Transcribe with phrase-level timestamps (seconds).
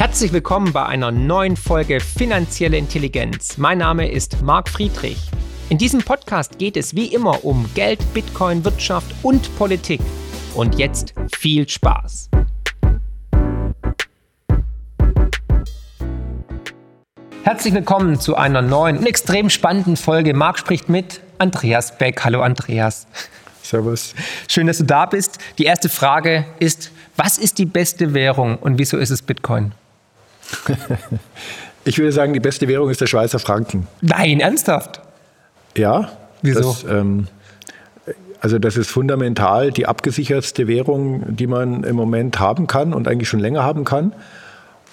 [0.00, 3.58] Herzlich willkommen bei einer neuen Folge Finanzielle Intelligenz.
[3.58, 5.18] Mein Name ist Marc Friedrich.
[5.68, 10.00] In diesem Podcast geht es wie immer um Geld, Bitcoin, Wirtschaft und Politik.
[10.54, 12.30] Und jetzt viel Spaß.
[17.42, 20.32] Herzlich willkommen zu einer neuen und extrem spannenden Folge.
[20.32, 22.24] Marc spricht mit Andreas Beck.
[22.24, 23.06] Hallo Andreas.
[23.62, 24.14] Servus.
[24.48, 25.36] Schön, dass du da bist.
[25.58, 29.74] Die erste Frage ist, was ist die beste Währung und wieso ist es Bitcoin?
[31.84, 33.86] ich würde sagen, die beste Währung ist der Schweizer Franken.
[34.00, 35.00] Nein, ernsthaft?
[35.76, 36.10] Ja.
[36.42, 36.60] Wieso?
[36.60, 37.28] Das, ähm,
[38.40, 43.28] also das ist fundamental die abgesichertste Währung, die man im Moment haben kann und eigentlich
[43.28, 44.12] schon länger haben kann.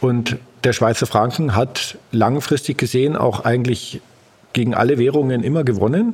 [0.02, 4.02] Und der Schweizer Franken hat langfristig gesehen auch eigentlich
[4.54, 6.14] gegen alle Währungen immer gewonnen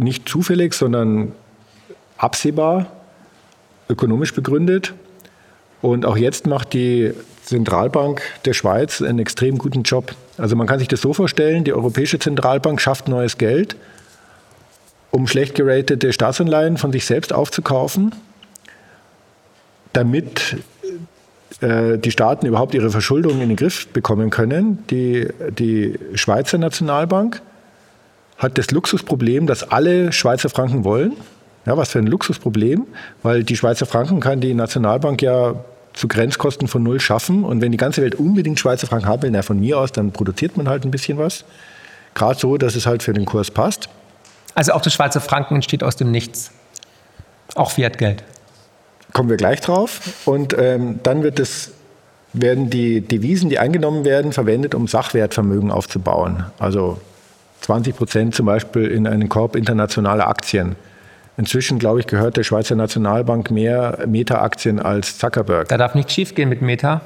[0.00, 1.32] nicht zufällig, sondern
[2.16, 2.86] absehbar,
[3.88, 4.94] ökonomisch begründet.
[5.82, 7.12] Und auch jetzt macht die
[7.44, 10.14] Zentralbank der Schweiz einen extrem guten Job.
[10.36, 13.76] Also man kann sich das so vorstellen, die Europäische Zentralbank schafft neues Geld,
[15.10, 18.14] um schlecht geratete Staatsanleihen von sich selbst aufzukaufen,
[19.92, 20.58] damit
[21.60, 24.84] äh, die Staaten überhaupt ihre Verschuldung in den Griff bekommen können.
[24.90, 27.42] Die, die Schweizer Nationalbank
[28.38, 31.16] hat das Luxusproblem, dass alle Schweizer Franken wollen.
[31.66, 32.86] Ja, was für ein Luxusproblem,
[33.22, 35.56] weil die Schweizer Franken kann die Nationalbank ja
[35.92, 37.44] zu Grenzkosten von null schaffen.
[37.44, 40.12] Und wenn die ganze Welt unbedingt Schweizer Franken haben will, na, von mir aus, dann
[40.12, 41.44] produziert man halt ein bisschen was.
[42.14, 43.88] Gerade so, dass es halt für den Kurs passt.
[44.54, 46.50] Also auch der Schweizer Franken entsteht aus dem Nichts.
[47.54, 48.24] Auch Fiatgeld.
[49.12, 50.00] Kommen wir gleich drauf.
[50.24, 51.72] Und ähm, dann wird es,
[52.32, 56.44] werden die Devisen, die eingenommen werden, verwendet, um Sachwertvermögen aufzubauen.
[56.58, 57.00] Also
[57.62, 60.76] 20 Prozent zum Beispiel in einen Korb internationaler Aktien.
[61.36, 65.68] Inzwischen, glaube ich, gehört der Schweizer Nationalbank mehr Meta-Aktien als Zuckerberg.
[65.68, 67.00] Da darf nichts schiefgehen mit Meta.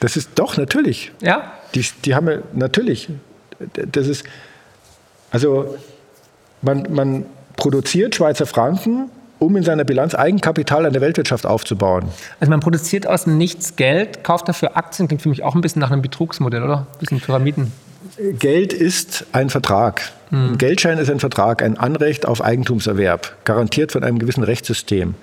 [0.00, 1.12] Das ist doch natürlich.
[1.20, 1.52] Ja?
[1.74, 3.08] Die, die haben wir natürlich.
[3.74, 4.24] Das ist,
[5.30, 5.76] also
[6.62, 7.26] man, man
[7.56, 12.04] produziert Schweizer Franken, um in seiner Bilanz Eigenkapital an der Weltwirtschaft aufzubauen.
[12.40, 15.60] Also man produziert aus dem Nichts Geld, kauft dafür Aktien, klingt für mich auch ein
[15.60, 16.86] bisschen nach einem Betrugsmodell, oder?
[16.92, 17.72] Ein bisschen Pyramiden.
[18.38, 20.12] Geld ist ein Vertrag.
[20.30, 20.58] Ein hm.
[20.58, 25.14] Geldschein ist ein Vertrag, ein Anrecht auf Eigentumserwerb, garantiert von einem gewissen Rechtssystem.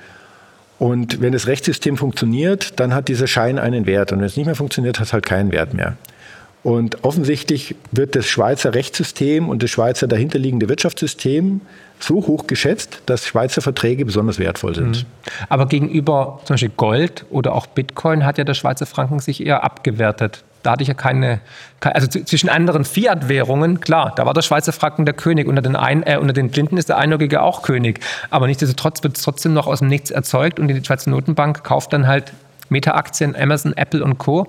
[0.80, 4.12] Und wenn das Rechtssystem funktioniert, dann hat dieser Schein einen Wert.
[4.12, 5.98] Und wenn es nicht mehr funktioniert, hat es halt keinen Wert mehr.
[6.64, 11.60] Und offensichtlich wird das Schweizer Rechtssystem und das Schweizer dahinterliegende Wirtschaftssystem
[12.00, 14.98] so hoch geschätzt, dass Schweizer Verträge besonders wertvoll sind.
[14.98, 15.06] Hm.
[15.50, 19.64] Aber gegenüber zum Beispiel Gold oder auch Bitcoin hat ja der Schweizer Franken sich eher
[19.64, 20.44] abgewertet.
[20.64, 21.42] Da hatte ich ja keine,
[21.82, 25.48] also zwischen anderen Fiat-Währungen, klar, da war der Schweizer Franken der König.
[25.48, 28.00] Unter den, Ein, äh, unter den Blinden ist der Einäugige auch König.
[28.30, 31.94] Aber nichtsdestotrotz wird es trotzdem noch aus dem Nichts erzeugt und die Schweizer Notenbank kauft
[31.94, 32.32] dann halt
[32.70, 34.48] Meta-Aktien, Amazon, Apple und Co.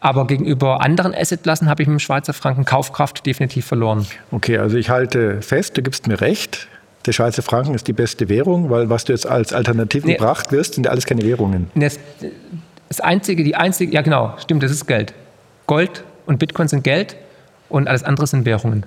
[0.00, 4.06] Aber gegenüber anderen Assetklassen habe ich mit dem Schweizer Franken Kaufkraft definitiv verloren.
[4.32, 6.68] Okay, also ich halte fest, du gibst mir recht.
[7.06, 10.52] Der Schweizer Franken ist die beste Währung, weil was du jetzt als Alternative nee, gebracht
[10.52, 11.70] wirst, sind ja alles keine Währungen.
[11.74, 11.98] Das,
[12.88, 15.14] das einzige, die einzige, ja genau, stimmt, das ist Geld.
[15.66, 17.16] Gold und Bitcoin sind Geld
[17.68, 18.86] und alles andere sind Währungen.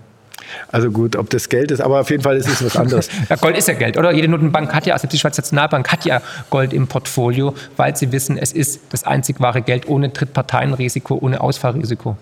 [0.71, 3.09] Also gut, ob das Geld ist, aber auf jeden Fall ist es was anderes.
[3.29, 4.11] ja, Gold ist ja Geld, oder?
[4.11, 8.11] Jede Notenbank hat ja, also die Schweizer Nationalbank hat ja Gold im Portfolio, weil sie
[8.11, 12.17] wissen, es ist das einzig wahre Geld ohne Drittparteienrisiko, ohne Ausfallrisiko.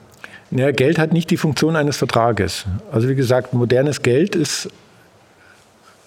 [0.52, 2.66] Ja, Geld hat nicht die Funktion eines Vertrages.
[2.92, 4.70] Also wie gesagt, modernes Geld ist,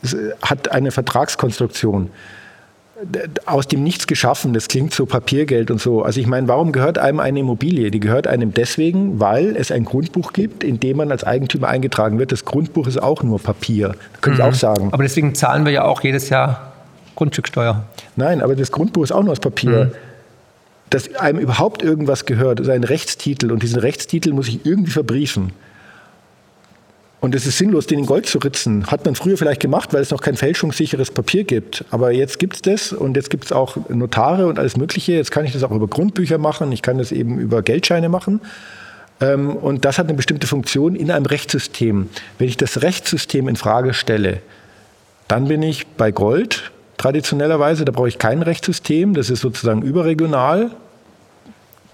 [0.02, 2.10] ist hat eine Vertragskonstruktion
[3.46, 4.52] aus dem Nichts geschaffen.
[4.52, 6.02] Das klingt so Papiergeld und so.
[6.02, 7.90] Also ich meine, warum gehört einem eine Immobilie?
[7.90, 12.18] Die gehört einem deswegen, weil es ein Grundbuch gibt, in dem man als Eigentümer eingetragen
[12.18, 12.32] wird.
[12.32, 13.94] Das Grundbuch ist auch nur Papier.
[14.20, 14.48] Könnte mhm.
[14.48, 14.88] ich auch sagen.
[14.92, 16.72] Aber deswegen zahlen wir ja auch jedes Jahr
[17.14, 17.84] Grundstücksteuer.
[18.16, 19.86] Nein, aber das Grundbuch ist auch nur aus Papier.
[19.86, 19.90] Mhm.
[20.90, 25.52] Dass einem überhaupt irgendwas gehört, ist ein Rechtstitel und diesen Rechtstitel muss ich irgendwie verbriefen.
[27.20, 28.86] Und es ist sinnlos, den in Gold zu ritzen.
[28.86, 31.84] Hat man früher vielleicht gemacht, weil es noch kein fälschungssicheres Papier gibt.
[31.90, 35.12] Aber jetzt gibt es das und jetzt gibt es auch Notare und alles Mögliche.
[35.12, 38.40] Jetzt kann ich das auch über Grundbücher machen, ich kann das eben über Geldscheine machen.
[39.20, 42.08] Ähm, und das hat eine bestimmte Funktion in einem Rechtssystem.
[42.38, 44.40] Wenn ich das Rechtssystem in Frage stelle,
[45.26, 47.84] dann bin ich bei Gold traditionellerweise.
[47.84, 49.14] Da brauche ich kein Rechtssystem.
[49.14, 50.70] Das ist sozusagen überregional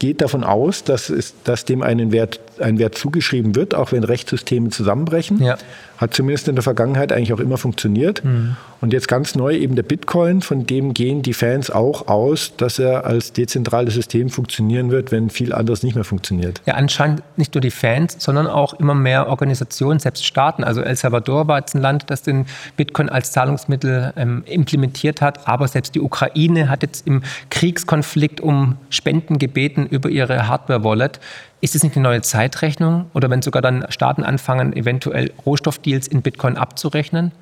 [0.05, 4.05] geht davon aus, dass, es, dass dem einen Wert, ein Wert zugeschrieben wird, auch wenn
[4.05, 5.43] Rechtssysteme zusammenbrechen.
[5.43, 5.56] Ja.
[5.99, 8.25] Hat zumindest in der Vergangenheit eigentlich auch immer funktioniert.
[8.25, 8.56] Mhm.
[8.81, 12.79] Und jetzt ganz neu eben der Bitcoin, von dem gehen die Fans auch aus, dass
[12.79, 16.61] er als dezentrales System funktionieren wird, wenn viel anderes nicht mehr funktioniert.
[16.67, 20.64] Ja, anscheinend nicht nur die Fans, sondern auch immer mehr Organisationen, selbst Staaten.
[20.64, 22.46] Also El Salvador war jetzt ein Land, das den
[22.76, 25.49] Bitcoin als Zahlungsmittel ähm, implementiert hat.
[25.49, 31.20] Aber selbst die Ukraine hat jetzt im Kriegskonflikt um Spenden gebeten über ihre Hardware-Wallet.
[31.64, 36.20] Ist es nicht eine neue Zeitrechnung oder wenn sogar dann Staaten anfangen, eventuell Rohstoffdeals in
[36.20, 37.32] Bitcoin abzurechnen?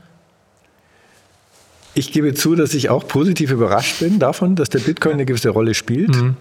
[1.94, 5.48] Ich gebe zu, dass ich auch positiv überrascht bin davon, dass der Bitcoin eine gewisse
[5.48, 6.14] Rolle spielt.
[6.14, 6.36] Mhm.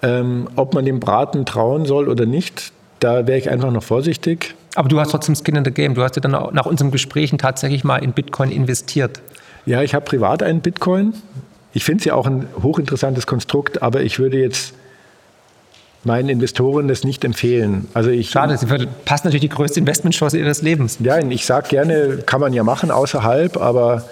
[0.00, 4.54] Ähm, ob man dem Braten trauen soll oder nicht, da wäre ich einfach noch vorsichtig.
[4.76, 5.96] Aber du hast trotzdem Skin in the Game.
[5.96, 9.22] Du hast ja dann nach unseren Gesprächen tatsächlich mal in Bitcoin investiert.
[9.64, 11.14] Ja, ich habe privat einen Bitcoin.
[11.72, 14.72] Ich finde es ja auch ein hochinteressantes Konstrukt, aber ich würde jetzt
[16.06, 17.88] meinen Investoren das nicht empfehlen.
[17.92, 20.98] Also ich, Schade, das passt natürlich die größte Investmentchance ihres Lebens.
[21.00, 24.04] Ja, ich sage gerne, kann man ja machen außerhalb, aber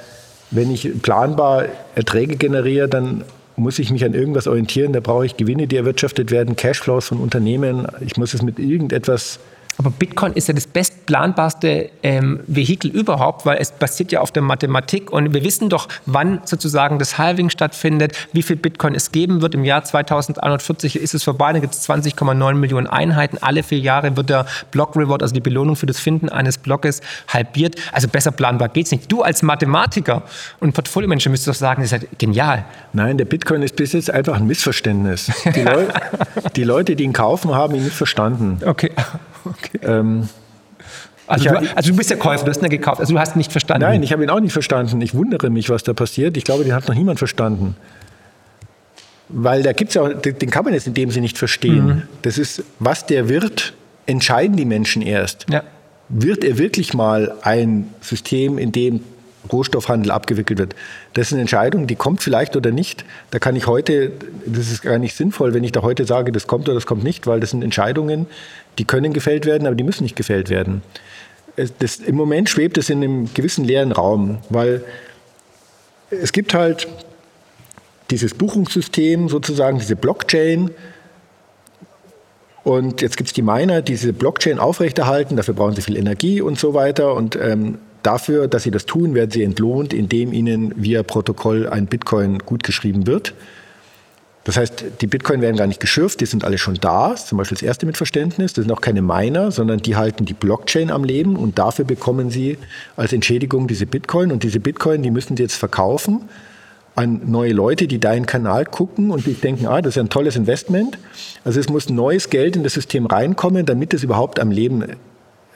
[0.50, 3.25] wenn ich planbar Erträge generiere, dann
[3.56, 4.93] muss ich mich an irgendwas orientieren.
[4.93, 7.87] Da brauche ich Gewinne, die erwirtschaftet werden, Cashflows von Unternehmen.
[8.00, 9.38] Ich muss es mit irgendetwas
[9.79, 14.43] aber Bitcoin ist ja das bestplanbarste ähm, Vehikel überhaupt, weil es basiert ja auf der
[14.43, 19.43] Mathematik und wir wissen doch, wann sozusagen das Halving stattfindet, wie viel Bitcoin es geben
[19.43, 19.55] wird.
[19.55, 23.38] Im Jahr 2041 ist es vorbei, dann gibt es 20,9 Millionen Einheiten.
[23.41, 27.00] Alle vier Jahre wird der Block Reward, also die Belohnung für das Finden eines Blockes,
[27.29, 27.77] halbiert.
[27.93, 29.11] Also besser planbar geht es nicht.
[29.11, 30.23] Du als Mathematiker
[30.61, 32.65] und Portfolio-Manager müsstest doch sagen, das ist halt genial.
[32.93, 35.31] Nein, der Bitcoin ist bis jetzt einfach ein Missverständnis.
[35.55, 35.87] Die, Leu
[36.56, 38.61] die Leute, die ihn kaufen, haben ihn nicht verstanden.
[38.65, 38.93] Okay.
[39.44, 39.79] Okay.
[39.82, 40.29] Ähm,
[41.26, 43.35] also, du, also, du, bist der Käufer, du hast ihn ja gekauft, also du hast
[43.35, 43.82] ihn nicht verstanden.
[43.82, 45.00] Nein, ich habe ihn auch nicht verstanden.
[45.00, 46.37] Ich wundere mich, was da passiert.
[46.37, 47.76] Ich glaube, den hat noch niemand verstanden.
[49.29, 51.87] Weil da gibt es ja, den kann man jetzt in dem Sinne nicht verstehen.
[51.87, 52.02] Mhm.
[52.23, 53.73] Das ist, was der wird,
[54.06, 55.46] entscheiden die Menschen erst.
[55.50, 55.62] Ja.
[56.11, 59.00] Wird er wirklich mal ein System, in dem
[59.52, 60.75] Rohstoffhandel abgewickelt wird.
[61.14, 63.05] Das ist eine Entscheidung, die kommt vielleicht oder nicht.
[63.31, 64.12] Da kann ich heute,
[64.46, 67.05] das ist gar nicht sinnvoll, wenn ich da heute sage, das kommt oder das kommt
[67.05, 68.26] nicht, weil das sind Entscheidungen,
[68.79, 70.82] die können gefällt werden, aber die müssen nicht gefällt werden.
[71.79, 74.82] Das, Im Moment schwebt es in einem gewissen leeren Raum, weil
[76.11, 76.88] es gibt halt
[78.11, 80.70] dieses Buchungssystem, sozusagen diese Blockchain,
[82.64, 86.41] und jetzt gibt es die Miner, die diese Blockchain aufrechterhalten, dafür brauchen sie viel Energie
[86.41, 87.14] und so weiter.
[87.14, 91.87] Und ähm, Dafür, dass sie das tun, werden sie entlohnt, indem ihnen via Protokoll ein
[91.87, 93.33] Bitcoin gutgeschrieben wird.
[94.45, 97.17] Das heißt, die Bitcoin werden gar nicht geschürft, die sind alle schon da.
[97.17, 98.53] zum Beispiel das erste mit Verständnis.
[98.53, 102.29] Das sind auch keine Miner, sondern die halten die Blockchain am Leben und dafür bekommen
[102.29, 102.59] sie
[102.95, 104.33] als Entschädigung diese Bitcoin.
[104.33, 106.29] Und diese Bitcoin, die müssen sie jetzt verkaufen
[106.97, 110.37] an neue Leute, die deinen Kanal gucken und die denken, ah, das ist ein tolles
[110.37, 110.99] Investment.
[111.43, 114.85] Also es muss neues Geld in das System reinkommen, damit es überhaupt am Leben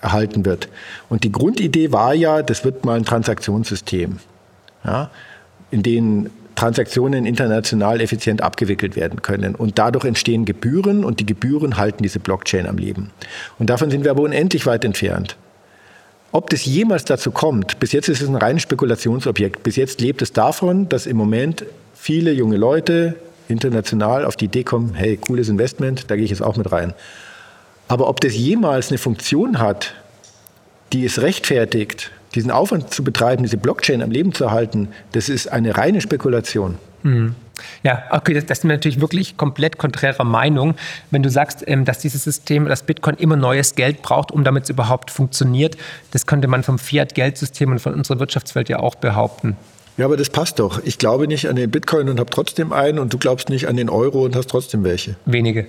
[0.01, 0.69] erhalten wird.
[1.09, 4.19] Und die Grundidee war ja, das wird mal ein Transaktionssystem,
[4.85, 5.11] ja,
[5.71, 9.55] in dem Transaktionen international effizient abgewickelt werden können.
[9.55, 13.11] Und dadurch entstehen Gebühren und die Gebühren halten diese Blockchain am Leben.
[13.61, 15.37] Und davon sind wir aber unendlich weit entfernt.
[16.33, 19.63] Ob das jemals dazu kommt, bis jetzt ist es ein reines Spekulationsobjekt.
[19.63, 21.65] Bis jetzt lebt es davon, dass im Moment
[21.95, 23.15] viele junge Leute
[23.49, 26.93] international auf die Idee kommen, hey, cooles Investment, da gehe ich jetzt auch mit rein.
[27.89, 29.95] Aber ob das jemals eine Funktion hat,
[30.93, 35.49] die es rechtfertigt, diesen Aufwand zu betreiben, diese Blockchain am Leben zu erhalten, das ist
[35.49, 36.79] eine reine Spekulation.
[37.03, 37.35] Mhm.
[37.83, 40.75] Ja, okay, das, das ist natürlich wirklich komplett konträrer Meinung.
[41.11, 44.65] Wenn du sagst, ähm, dass dieses System, das Bitcoin immer neues Geld braucht, um damit
[44.65, 45.77] es überhaupt funktioniert,
[46.13, 49.57] das könnte man vom Fiat-Geldsystem und von unserer Wirtschaftswelt ja auch behaupten.
[49.99, 50.81] Ja, aber das passt doch.
[50.85, 53.77] Ich glaube nicht an den Bitcoin und habe trotzdem einen und du glaubst nicht an
[53.77, 55.17] den Euro und hast trotzdem welche.
[55.25, 55.67] Wenige.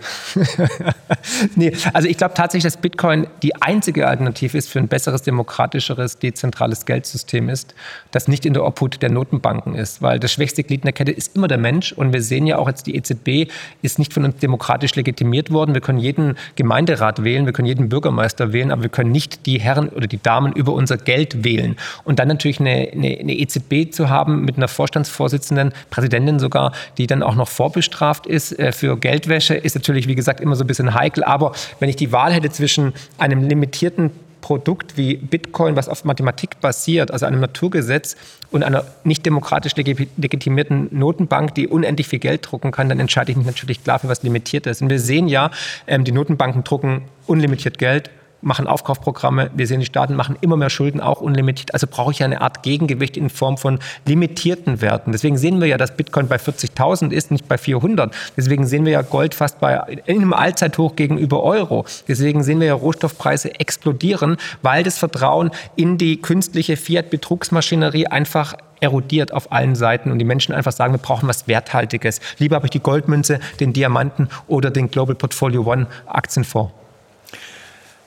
[1.55, 6.19] nee, also ich glaube tatsächlich, dass Bitcoin die einzige Alternative ist für ein besseres, demokratischeres,
[6.19, 7.73] dezentrales Geldsystem ist,
[8.11, 10.03] das nicht in der Obhut der Notenbanken ist.
[10.03, 12.59] Weil das schwächste Glied in der Kette ist immer der Mensch und wir sehen ja
[12.59, 15.73] auch jetzt, die EZB ist nicht von uns demokratisch legitimiert worden.
[15.73, 19.59] Wir können jeden Gemeinderat wählen, wir können jeden Bürgermeister wählen, aber wir können nicht die
[19.59, 21.77] Herren oder die Damen über unser Geld wählen.
[22.03, 26.73] Und dann natürlich eine, eine, eine EZB zu haben, haben mit einer Vorstandsvorsitzenden, Präsidentin sogar,
[26.97, 30.63] die dann auch noch vorbestraft ist äh, für Geldwäsche, ist natürlich, wie gesagt, immer so
[30.63, 31.23] ein bisschen heikel.
[31.23, 34.11] Aber wenn ich die Wahl hätte zwischen einem limitierten
[34.41, 38.15] Produkt wie Bitcoin, was auf Mathematik basiert, also einem Naturgesetz
[38.51, 43.37] und einer nicht demokratisch legitimierten Notenbank, die unendlich viel Geld drucken kann, dann entscheide ich
[43.37, 44.81] mich natürlich klar für was Limitiertes.
[44.81, 45.51] Und wir sehen ja,
[45.87, 48.09] ähm, die Notenbanken drucken unlimitiert Geld
[48.41, 49.51] machen Aufkaufprogramme.
[49.55, 51.73] Wir sehen, die Staaten machen immer mehr Schulden, auch unlimitiert.
[51.73, 55.11] Also brauche ich eine Art Gegengewicht in Form von limitierten Werten.
[55.11, 58.13] Deswegen sehen wir ja, dass Bitcoin bei 40.000 ist, nicht bei 400.
[58.37, 61.85] Deswegen sehen wir ja Gold fast bei in einem Allzeithoch gegenüber Euro.
[62.07, 69.33] Deswegen sehen wir ja Rohstoffpreise explodieren, weil das Vertrauen in die künstliche Fiat-Betrugsmaschinerie einfach erodiert
[69.33, 72.21] auf allen Seiten und die Menschen einfach sagen, wir brauchen was Werthaltiges.
[72.37, 76.78] Lieber habe ich die Goldmünze, den Diamanten oder den Global Portfolio One Aktienfonds.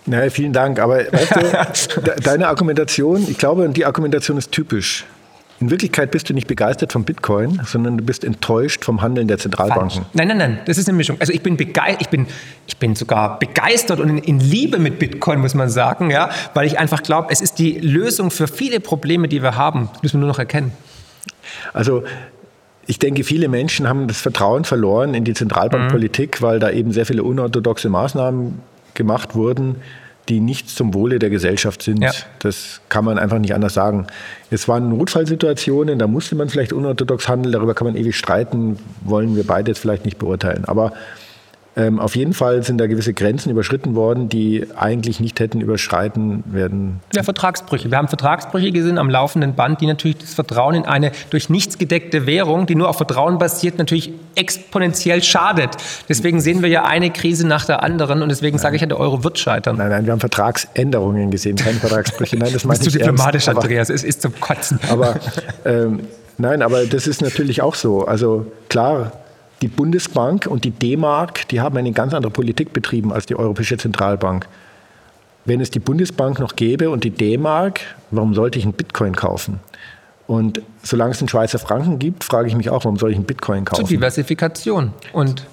[0.07, 0.79] Naja, vielen Dank.
[0.79, 5.05] Aber weißt du, deine Argumentation, ich glaube, die Argumentation ist typisch.
[5.61, 9.39] In Wirklichkeit bist du nicht begeistert vom Bitcoin, sondern du bist enttäuscht vom Handeln der
[9.39, 9.91] Zentralbanken.
[9.91, 10.07] Falsch.
[10.13, 11.19] Nein, nein, nein, das ist eine Mischung.
[11.21, 12.27] Also ich bin, ich bin,
[12.67, 16.67] ich bin sogar begeistert und in, in Liebe mit Bitcoin, muss man sagen, ja, weil
[16.67, 19.89] ich einfach glaube, es ist die Lösung für viele Probleme, die wir haben.
[19.93, 20.73] Das müssen wir nur noch erkennen.
[21.73, 22.03] Also
[22.87, 26.45] ich denke, viele Menschen haben das Vertrauen verloren in die Zentralbankpolitik, mhm.
[26.45, 28.59] weil da eben sehr viele unorthodoxe Maßnahmen
[28.95, 29.77] gemacht wurden,
[30.29, 32.03] die nicht zum Wohle der Gesellschaft sind.
[32.03, 32.13] Ja.
[32.39, 34.07] Das kann man einfach nicht anders sagen.
[34.51, 39.35] Es waren Notfallsituationen, da musste man vielleicht unorthodox handeln, darüber kann man ewig streiten, wollen
[39.35, 40.65] wir beide jetzt vielleicht nicht beurteilen.
[40.67, 40.93] Aber
[41.75, 46.45] ähm, auf jeden Fall sind da gewisse Grenzen überschritten worden, die eigentlich nicht hätten überschreiten
[46.47, 47.01] werden.
[47.15, 47.91] Ja, Vertragsbrüche.
[47.91, 51.79] Wir haben Vertragsbrüche gesehen am laufenden Band, die natürlich das Vertrauen in eine durch nichts
[51.79, 55.71] gedeckte Währung, die nur auf Vertrauen basiert, natürlich exponentiell schadet.
[56.11, 58.63] Deswegen sehen wir ja eine Krise nach der anderen und deswegen nein.
[58.63, 59.79] sage ich ja, der Euro wird scheitern.
[59.79, 62.37] Nein, nein, wir haben Vertragsänderungen gesehen, keine Vertragsbrüche.
[62.37, 63.89] Nein, das Bist du diplomatisch, ernst, Andreas?
[63.89, 64.79] es ist zum Kotzen.
[64.91, 65.17] Aber
[65.65, 66.01] ähm,
[66.37, 68.05] nein, aber das ist natürlich auch so.
[68.05, 69.13] Also klar,
[69.63, 73.79] die Bundesbank und die D-Mark, die haben eine ganz andere Politik betrieben als die Europäische
[73.79, 74.47] Zentralbank.
[75.45, 79.61] Wenn es die Bundesbank noch gäbe und die D-Mark, warum sollte ich einen Bitcoin kaufen?
[80.27, 83.25] Und solange es einen Schweizer Franken gibt, frage ich mich auch, warum soll ich einen
[83.25, 83.87] Bitcoin kaufen?
[83.87, 84.93] Zur Diversifikation.
[85.13, 85.47] Und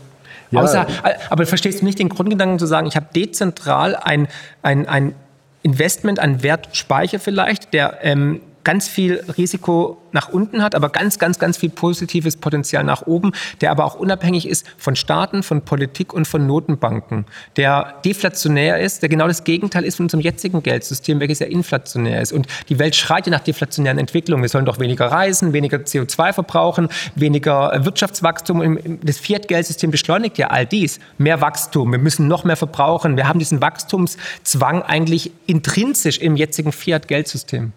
[0.51, 0.61] ja.
[0.61, 0.87] außer,
[1.29, 4.27] aber verstehst du nicht den Grundgedanken zu sagen, ich habe dezentral ein,
[4.61, 5.15] ein, ein
[5.63, 11.39] Investment, einen Wertspeicher vielleicht, der ähm, ganz viel Risiko nach unten hat, aber ganz, ganz,
[11.39, 16.13] ganz viel positives Potenzial nach oben, der aber auch unabhängig ist von Staaten, von Politik
[16.13, 17.25] und von Notenbanken,
[17.57, 22.21] der deflationär ist, der genau das Gegenteil ist von unserem jetzigen Geldsystem, welches ja inflationär
[22.21, 22.33] ist.
[22.33, 24.43] Und die Welt schreit ja nach deflationären Entwicklungen.
[24.43, 28.99] Wir sollen doch weniger reisen, weniger CO2 verbrauchen, weniger Wirtschaftswachstum.
[29.03, 30.99] Das Fiat-Geldsystem beschleunigt ja all dies.
[31.17, 33.17] Mehr Wachstum, wir müssen noch mehr verbrauchen.
[33.17, 37.73] Wir haben diesen Wachstumszwang eigentlich intrinsisch im jetzigen Fiat-Geldsystem.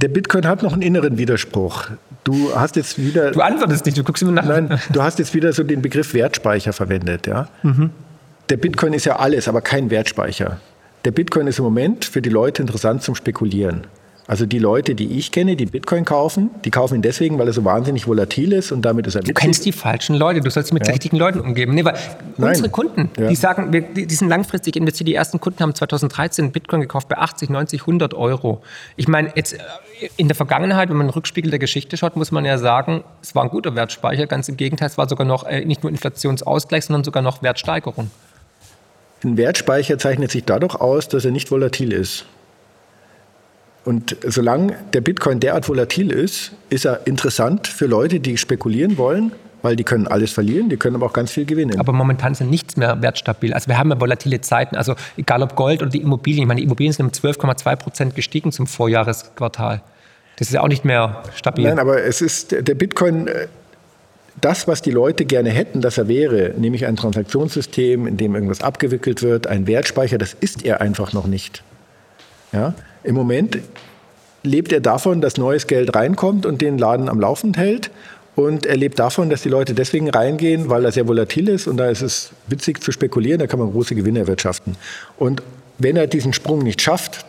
[0.00, 1.88] Der Bitcoin hat noch einen inneren Widerspruch.
[2.22, 3.32] Du hast jetzt wieder.
[3.32, 4.44] Du antwortest nicht, du guckst immer nach.
[4.44, 7.26] Nein, du hast jetzt wieder so den Begriff Wertspeicher verwendet.
[7.26, 7.48] Ja?
[7.64, 7.90] Mhm.
[8.48, 10.60] Der Bitcoin ist ja alles, aber kein Wertspeicher.
[11.04, 13.88] Der Bitcoin ist im Moment für die Leute interessant zum Spekulieren.
[14.28, 17.54] Also die Leute, die ich kenne, die Bitcoin kaufen, die kaufen ihn deswegen, weil er
[17.54, 20.68] so wahnsinnig volatil ist und damit ist er Du kennst die falschen Leute, du sollst
[20.68, 20.92] dich mit ja.
[20.92, 21.74] richtigen Leuten umgeben.
[21.74, 21.94] Nee, weil
[22.36, 22.50] Nein.
[22.50, 23.28] unsere Kunden, ja.
[23.28, 25.08] die sagen, wir, die sind langfristig investiert.
[25.08, 28.60] Die ersten Kunden haben 2013 Bitcoin gekauft bei 80, 90, 100 Euro.
[28.96, 32.30] Ich meine, jetzt äh, in der Vergangenheit, wenn man einen Rückspiegel der Geschichte schaut, muss
[32.30, 34.26] man ja sagen, es war ein guter Wertspeicher.
[34.26, 38.10] Ganz im Gegenteil, es war sogar noch äh, nicht nur Inflationsausgleich, sondern sogar noch Wertsteigerung.
[39.24, 42.26] Ein Wertspeicher zeichnet sich dadurch aus, dass er nicht volatil ist.
[43.88, 49.32] Und solange der Bitcoin derart volatil ist, ist er interessant für Leute, die spekulieren wollen,
[49.62, 51.80] weil die können alles verlieren, die können aber auch ganz viel gewinnen.
[51.80, 53.54] Aber momentan sind nichts mehr wertstabil.
[53.54, 56.42] Also wir haben ja volatile Zeiten, also egal ob Gold oder die Immobilien.
[56.42, 59.80] Ich meine, die Immobilien sind um 12,2 Prozent gestiegen zum Vorjahresquartal.
[60.36, 61.64] Das ist ja auch nicht mehr stabil.
[61.64, 63.46] Nein, aber es ist der Bitcoin äh,
[64.38, 68.60] das, was die Leute gerne hätten, dass er wäre, nämlich ein Transaktionssystem, in dem irgendwas
[68.60, 71.62] abgewickelt wird, ein Wertspeicher, das ist er einfach noch nicht.
[72.52, 72.74] Ja?
[73.08, 73.58] Im Moment
[74.42, 77.90] lebt er davon, dass neues Geld reinkommt und den Laden am Laufen hält.
[78.36, 81.78] Und er lebt davon, dass die Leute deswegen reingehen, weil er sehr volatil ist und
[81.78, 84.76] da ist es witzig zu spekulieren, da kann man große Gewinne erwirtschaften.
[85.16, 85.42] Und
[85.78, 87.24] wenn er diesen Sprung nicht schafft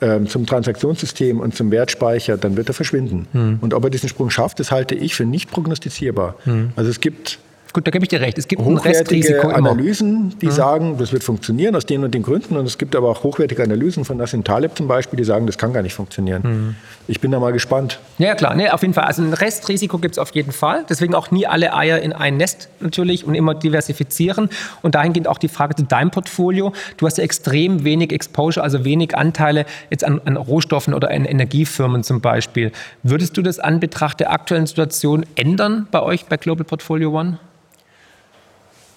[0.00, 3.28] ähm, zum Transaktionssystem und zum Wertspeicher, dann wird er verschwinden.
[3.32, 3.58] Hm.
[3.60, 6.36] Und ob er diesen Sprung schafft, das halte ich für nicht prognostizierbar.
[6.44, 6.70] Hm.
[6.74, 7.38] Also es gibt
[7.76, 8.38] Gut, da gebe ich dir recht.
[8.38, 10.52] Es gibt ein Restrisiko Analysen, die ja.
[10.52, 12.56] sagen, das wird funktionieren aus den und den Gründen.
[12.56, 15.58] Und es gibt aber auch hochwertige Analysen von Nassim Taleb zum Beispiel, die sagen, das
[15.58, 16.40] kann gar nicht funktionieren.
[16.42, 16.74] Mhm.
[17.06, 18.00] Ich bin da mal gespannt.
[18.16, 19.04] Ja, klar, nee, auf jeden Fall.
[19.04, 20.86] Also ein Restrisiko gibt es auf jeden Fall.
[20.88, 24.48] Deswegen auch nie alle Eier in ein Nest natürlich und immer diversifizieren.
[24.80, 26.72] Und dahingehend auch die Frage zu deinem Portfolio.
[26.96, 31.26] Du hast ja extrem wenig Exposure, also wenig Anteile jetzt an, an Rohstoffen oder an
[31.26, 32.72] Energiefirmen zum Beispiel.
[33.02, 37.38] Würdest du das an Betracht der aktuellen Situation ändern bei euch bei Global Portfolio One?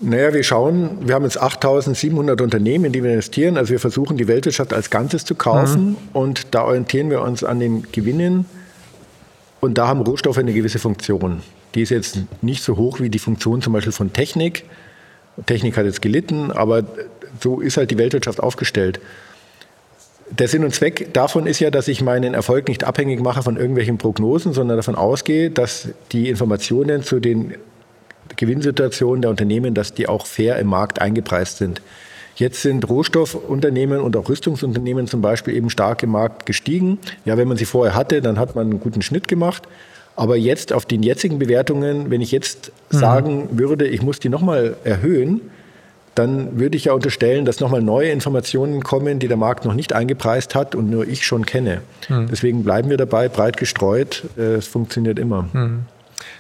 [0.01, 3.57] Naja, wir schauen, wir haben jetzt 8700 Unternehmen, in die wir investieren.
[3.57, 5.97] Also wir versuchen, die Weltwirtschaft als Ganzes zu kaufen mhm.
[6.13, 8.45] und da orientieren wir uns an den Gewinnen.
[9.59, 11.41] Und da haben Rohstoffe eine gewisse Funktion.
[11.75, 14.63] Die ist jetzt nicht so hoch wie die Funktion zum Beispiel von Technik.
[15.45, 16.83] Technik hat jetzt gelitten, aber
[17.41, 19.01] so ist halt die Weltwirtschaft aufgestellt.
[20.31, 23.57] Der Sinn und Zweck davon ist ja, dass ich meinen Erfolg nicht abhängig mache von
[23.57, 27.55] irgendwelchen Prognosen, sondern davon ausgehe, dass die Informationen zu den
[28.37, 31.81] Gewinnsituation der Unternehmen, dass die auch fair im Markt eingepreist sind.
[32.35, 36.97] Jetzt sind Rohstoffunternehmen und auch Rüstungsunternehmen zum Beispiel eben stark im Markt gestiegen.
[37.25, 39.63] Ja, wenn man sie vorher hatte, dann hat man einen guten Schnitt gemacht.
[40.15, 42.97] Aber jetzt auf den jetzigen Bewertungen, wenn ich jetzt mhm.
[42.97, 45.41] sagen würde, ich muss die nochmal erhöhen,
[46.15, 49.93] dann würde ich ja unterstellen, dass nochmal neue Informationen kommen, die der Markt noch nicht
[49.93, 51.81] eingepreist hat und nur ich schon kenne.
[52.07, 52.27] Hm.
[52.29, 54.23] Deswegen bleiben wir dabei, breit gestreut.
[54.37, 55.47] Äh, es funktioniert immer.
[55.53, 55.85] Hm.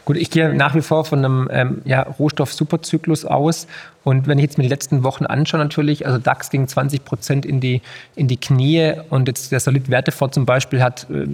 [0.05, 3.67] Gut, ich gehe nach wie vor von einem ähm, ja, Rohstoff-Superzyklus aus.
[4.03, 7.45] Und wenn ich jetzt mir die letzten Wochen anschaue, natürlich, also DAX ging 20 Prozent
[7.45, 7.81] in die,
[8.15, 11.27] in die Knie und jetzt der Solid Wertefonds zum Beispiel hat äh,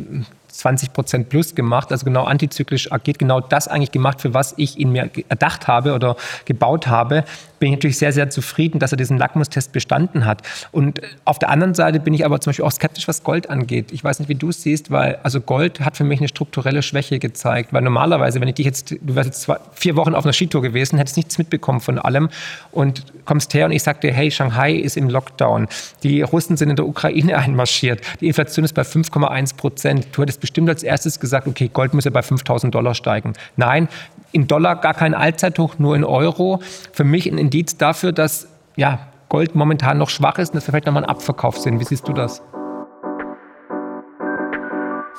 [0.59, 4.77] 20 Prozent plus gemacht, also genau antizyklisch agiert, genau das eigentlich gemacht, für was ich
[4.77, 7.23] ihn mir erdacht habe oder gebaut habe,
[7.59, 10.41] bin ich natürlich sehr, sehr zufrieden, dass er diesen Lackmustest bestanden hat.
[10.71, 13.91] Und auf der anderen Seite bin ich aber zum Beispiel auch skeptisch, was Gold angeht.
[13.91, 16.81] Ich weiß nicht, wie du es siehst, weil also Gold hat für mich eine strukturelle
[16.83, 20.25] Schwäche gezeigt, weil normalerweise, wenn ich dich jetzt, du wärst jetzt zwei, vier Wochen auf
[20.25, 22.29] einer Skitour gewesen, hättest nichts mitbekommen von allem
[22.71, 25.67] und kommst her und ich sagte, hey, Shanghai ist im Lockdown,
[26.03, 30.07] die Russen sind in der Ukraine einmarschiert, die Inflation ist bei 5,1 Prozent.
[30.11, 33.33] Du hättest bestimmt als erstes gesagt, okay, Gold muss bei 5000 Dollar steigen.
[33.57, 33.89] Nein,
[34.31, 36.61] in Dollar gar kein Allzeithoch, nur in Euro.
[36.93, 38.99] Für mich ein Indiz dafür, dass ja,
[39.29, 41.79] Gold momentan noch schwach ist und dass wir vielleicht nochmal einen Abverkauf sehen.
[41.79, 42.41] Wie siehst du das?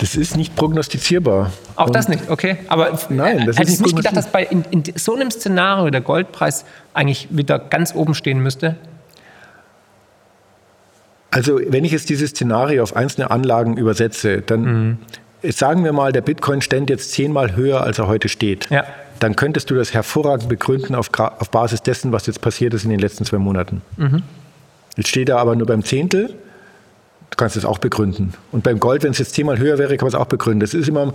[0.00, 1.52] Das ist nicht prognostizierbar.
[1.76, 2.56] Auch Und das nicht, okay.
[2.68, 6.00] Aber nein, das hättest du nicht gedacht, dass bei in, in, so einem Szenario der
[6.00, 6.64] Goldpreis
[6.94, 8.76] eigentlich wieder ganz oben stehen müsste?
[11.30, 14.98] Also, wenn ich jetzt dieses Szenario auf einzelne Anlagen übersetze, dann mhm.
[15.50, 18.68] sagen wir mal, der Bitcoin stände jetzt zehnmal höher, als er heute steht.
[18.70, 18.84] Ja
[19.20, 22.90] dann könntest du das hervorragend begründen auf, auf Basis dessen, was jetzt passiert ist in
[22.90, 23.82] den letzten zwei Monaten.
[23.96, 24.22] Mhm.
[24.96, 26.34] Jetzt steht er aber nur beim Zehntel.
[27.30, 28.34] Du kannst es auch begründen.
[28.52, 30.60] Und beim Gold, wenn es jetzt zehnmal höher wäre, kann man es auch begründen.
[30.60, 31.12] Das ist immer,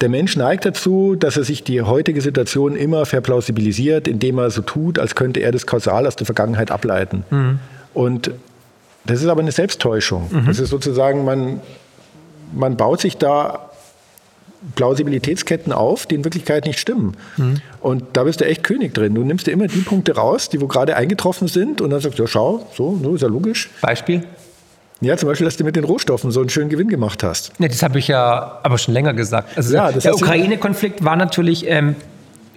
[0.00, 4.62] der Mensch neigt dazu, dass er sich die heutige Situation immer verplausibilisiert, indem er so
[4.62, 7.24] tut, als könnte er das kausal aus der Vergangenheit ableiten.
[7.30, 7.58] Mhm.
[7.94, 8.30] Und
[9.04, 10.28] das ist aber eine Selbsttäuschung.
[10.30, 10.46] Mhm.
[10.46, 11.60] Das ist sozusagen, man,
[12.52, 13.70] man baut sich da
[14.74, 17.16] Plausibilitätsketten auf, die in Wirklichkeit nicht stimmen.
[17.36, 17.60] Mhm.
[17.80, 19.14] Und da bist du echt König drin.
[19.14, 22.18] Du nimmst dir immer die Punkte raus, die wo gerade eingetroffen sind und dann sagst
[22.18, 23.70] du, ja schau, so, so ist ja logisch.
[23.80, 24.24] Beispiel?
[25.00, 27.52] Ja, zum Beispiel, dass du mit den Rohstoffen so einen schönen Gewinn gemacht hast.
[27.58, 29.56] Nee, das habe ich ja aber schon länger gesagt.
[29.56, 31.96] Also ja, der Ukraine-Konflikt war natürlich ähm,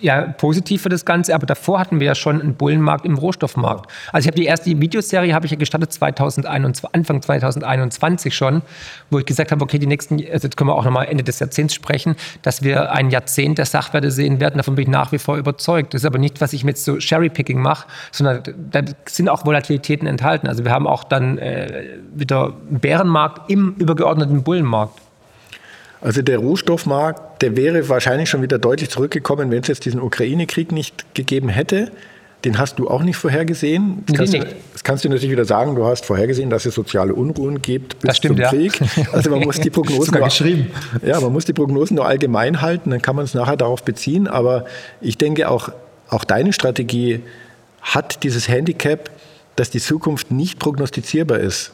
[0.02, 3.92] ja, positiv für das Ganze, aber davor hatten wir ja schon einen Bullenmarkt im Rohstoffmarkt.
[4.12, 8.62] Also ich habe die erste Videoserie habe ich ja gestartet 2021, Anfang 2021 schon,
[9.10, 11.40] wo ich gesagt habe, okay, die nächsten, also jetzt können wir auch nochmal Ende des
[11.40, 14.58] Jahrzehnts sprechen, dass wir ein Jahrzehnt der Sachwerte sehen werden.
[14.58, 15.94] Davon bin ich nach wie vor überzeugt.
[15.94, 20.08] Das ist aber nicht, was ich mit so Cherry-Picking mache, sondern da sind auch Volatilitäten
[20.08, 20.48] enthalten.
[20.48, 25.00] Also wir haben auch dann äh, wieder einen Bärenmarkt im übergeordneten Bullenmarkt.
[26.02, 30.72] Also der Rohstoffmarkt, der wäre wahrscheinlich schon wieder deutlich zurückgekommen, wenn es jetzt diesen Ukraine-Krieg
[30.72, 31.92] nicht gegeben hätte.
[32.46, 34.06] Den hast du auch nicht vorhergesehen.
[34.08, 36.74] Das kannst, nee, Du, das kannst du natürlich wieder sagen, du hast vorhergesehen, dass es
[36.74, 38.80] soziale Unruhen gibt bis stimmt, zum Krieg.
[38.80, 39.04] Ja.
[39.12, 40.72] Also man muss die Prognosen nur, geschrieben.
[41.06, 44.30] Ja, man muss die Prognosen nur allgemein halten, dann kann man es nachher darauf beziehen.
[44.30, 44.64] Aber
[45.02, 45.70] ich denke auch,
[46.08, 47.24] auch deine Strategie
[47.82, 49.10] hat dieses Handicap,
[49.58, 51.74] dass die Zukunft nicht prognostizierbar ist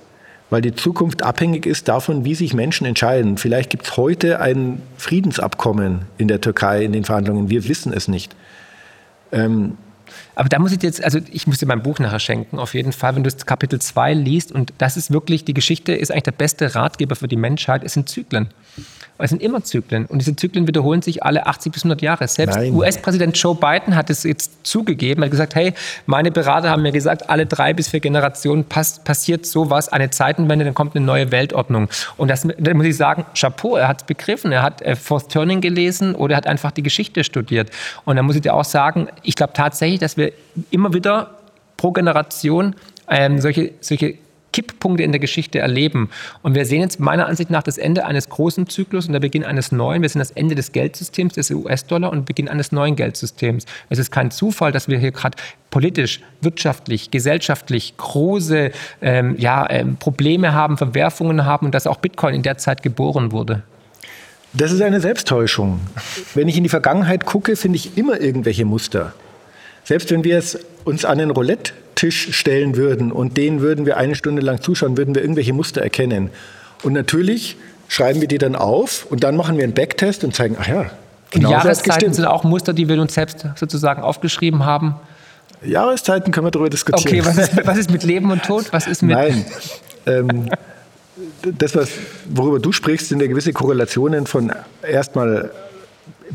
[0.50, 3.38] weil die Zukunft abhängig ist davon, wie sich Menschen entscheiden.
[3.38, 7.50] Vielleicht gibt es heute ein Friedensabkommen in der Türkei in den Verhandlungen.
[7.50, 8.36] Wir wissen es nicht.
[9.32, 9.78] Ähm,
[10.36, 12.92] aber da muss ich jetzt, also ich muss dir mein Buch nachher schenken, auf jeden
[12.92, 14.52] Fall, wenn du das Kapitel 2 liest.
[14.52, 17.84] Und das ist wirklich, die Geschichte ist eigentlich der beste Ratgeber für die Menschheit.
[17.84, 18.50] Es sind Zyklen.
[19.18, 20.06] Es sind immer Zyklen.
[20.08, 22.28] Und diese Zyklen wiederholen sich alle 80 bis 100 Jahre.
[22.28, 25.22] Selbst US-Präsident Joe Biden hat es jetzt zugegeben.
[25.22, 25.74] Er hat gesagt, hey,
[26.06, 30.66] meine Berater haben mir gesagt, alle drei bis vier Generationen pass passiert sowas, eine Zeitenwende,
[30.66, 31.88] dann kommt eine neue Weltordnung.
[32.18, 34.52] Und das da muss ich sagen, Chapeau, er hat es begriffen.
[34.52, 37.70] Er hat äh, Fourth Turning gelesen oder er hat einfach die Geschichte studiert.
[38.04, 40.34] Und da muss ich dir auch sagen, ich glaube tatsächlich, dass wir
[40.72, 41.32] immer wieder
[41.78, 42.76] pro Generation
[43.10, 44.16] ähm, solche, solche
[44.56, 46.10] Kipppunkte in der Geschichte erleben.
[46.42, 49.44] Und wir sehen jetzt meiner Ansicht nach das Ende eines großen Zyklus und der Beginn
[49.44, 50.02] eines neuen.
[50.02, 53.66] Wir sehen das Ende des Geldsystems, des US-Dollar und Beginn eines neuen Geldsystems.
[53.90, 55.38] Es ist kein Zufall, dass wir hier gerade
[55.72, 62.34] politisch, wirtschaftlich, gesellschaftlich große ähm, ja, ähm, Probleme haben, Verwerfungen haben und dass auch Bitcoin
[62.34, 63.64] in der Zeit geboren wurde.
[64.54, 65.82] Das ist eine Selbsttäuschung.
[66.34, 69.12] Wenn ich in die Vergangenheit gucke, finde ich immer irgendwelche Muster.
[69.84, 73.98] Selbst wenn wir es uns an den Roulette Tisch stellen würden und den würden wir
[73.98, 76.30] eine Stunde lang zuschauen, würden wir irgendwelche Muster erkennen.
[76.84, 80.58] Und natürlich schreiben wir die dann auf und dann machen wir einen Backtest und zeigen,
[80.60, 80.86] ach ja,
[81.32, 84.96] genau Jahreszeiten sind auch Muster, die wir uns selbst sozusagen aufgeschrieben haben.
[85.64, 87.08] Jahreszeiten können wir darüber diskutieren.
[87.08, 88.72] Okay, was ist, was ist mit Leben und Tod?
[88.72, 89.46] Was ist mit Nein.
[90.06, 90.50] Ähm,
[91.58, 91.90] das, was,
[92.30, 94.52] worüber du sprichst, sind ja gewisse Korrelationen von
[94.88, 95.52] erstmal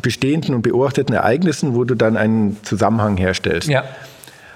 [0.01, 3.69] bestehenden und beobachteten Ereignissen, wo du dann einen Zusammenhang herstellst.
[3.69, 3.85] Ja.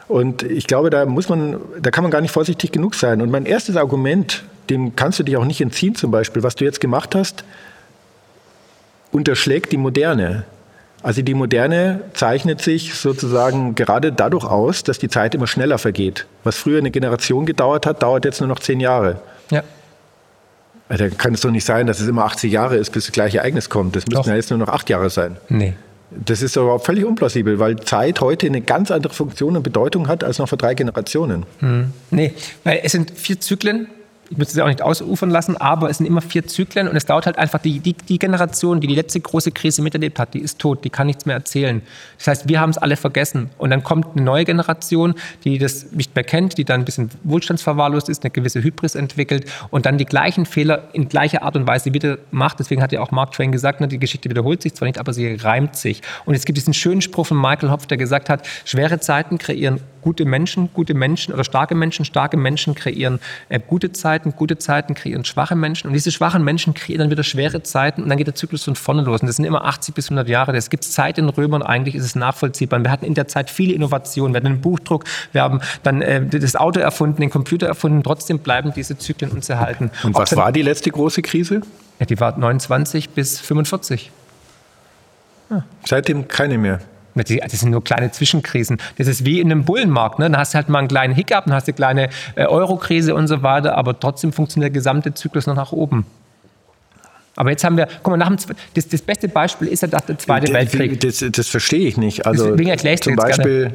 [0.08, 3.22] Und ich glaube, da muss man, da kann man gar nicht vorsichtig genug sein.
[3.22, 6.64] Und mein erstes Argument, dem kannst du dich auch nicht entziehen, zum Beispiel, was du
[6.64, 7.44] jetzt gemacht hast,
[9.12, 10.44] unterschlägt die Moderne.
[11.02, 16.26] Also die Moderne zeichnet sich sozusagen gerade dadurch aus, dass die Zeit immer schneller vergeht.
[16.44, 19.20] Was früher eine Generation gedauert hat, dauert jetzt nur noch zehn Jahre.
[19.50, 19.62] Ja.
[20.88, 23.38] Da kann es doch nicht sein, dass es immer 80 Jahre ist, bis das gleiche
[23.38, 23.96] Ereignis kommt.
[23.96, 25.36] Das müssten ja jetzt nur noch acht Jahre sein.
[25.48, 25.74] Nee.
[26.24, 30.24] Das ist aber völlig unplausibel, weil Zeit heute eine ganz andere Funktion und Bedeutung hat
[30.24, 31.44] als noch vor drei Generationen.
[31.60, 31.92] Hm.
[32.10, 33.88] Nee, weil es sind vier Zyklen
[34.34, 37.06] ich möchte es auch nicht ausufern lassen, aber es sind immer vier Zyklen und es
[37.06, 40.40] dauert halt einfach, die, die, die Generation, die die letzte große Krise miterlebt hat, die
[40.40, 41.82] ist tot, die kann nichts mehr erzählen.
[42.18, 43.50] Das heißt, wir haben es alle vergessen.
[43.58, 47.10] Und dann kommt eine neue Generation, die das nicht mehr kennt, die dann ein bisschen
[47.22, 51.68] wohlstandsverwahrlost ist, eine gewisse Hybris entwickelt und dann die gleichen Fehler in gleicher Art und
[51.68, 52.58] Weise wieder macht.
[52.58, 55.12] Deswegen hat ja auch Mark Twain gesagt, ne, die Geschichte wiederholt sich zwar nicht, aber
[55.12, 56.02] sie reimt sich.
[56.24, 59.78] Und es gibt diesen schönen Spruch von Michael Hopf, der gesagt hat, schwere Zeiten kreieren
[60.04, 64.94] gute Menschen, gute Menschen oder starke Menschen, starke Menschen kreieren äh, gute Zeiten, gute Zeiten
[64.94, 68.26] kreieren schwache Menschen und diese schwachen Menschen kreieren dann wieder schwere Zeiten und dann geht
[68.26, 70.54] der Zyklus von vorne los und das sind immer 80 bis 100 Jahre.
[70.54, 72.84] Es gibt Zeit in Römern, eigentlich ist es nachvollziehbar.
[72.84, 76.26] Wir hatten in der Zeit viele Innovationen, wir hatten den Buchdruck, wir haben dann äh,
[76.26, 79.90] das Auto erfunden, den Computer erfunden, trotzdem bleiben diese Zyklen uns erhalten.
[80.02, 81.62] Und was war die letzte große Krise?
[81.98, 84.10] Ja, die war 29 bis 45.
[85.50, 85.64] Ja.
[85.86, 86.80] Seitdem keine mehr.
[87.14, 88.78] Das sind nur kleine Zwischenkrisen.
[88.98, 90.18] Das ist wie in einem Bullenmarkt.
[90.18, 90.24] Ne?
[90.24, 93.14] Dann hast du halt mal einen kleinen Hiccup, dann hast du eine kleine äh, Euro-Krise
[93.14, 96.06] und so weiter, aber trotzdem funktioniert der gesamte Zyklus noch nach oben.
[97.36, 100.18] Aber jetzt haben wir, guck mal, nach dem, das, das beste Beispiel ist ja der
[100.18, 101.00] Zweite Weltkrieg.
[101.00, 102.26] Das, das, verstehe ich nicht.
[102.26, 103.72] Also Deswegen erkläre ich zum Beispiel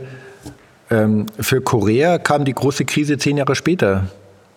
[0.91, 4.08] ähm, für Korea kam die große Krise zehn Jahre später.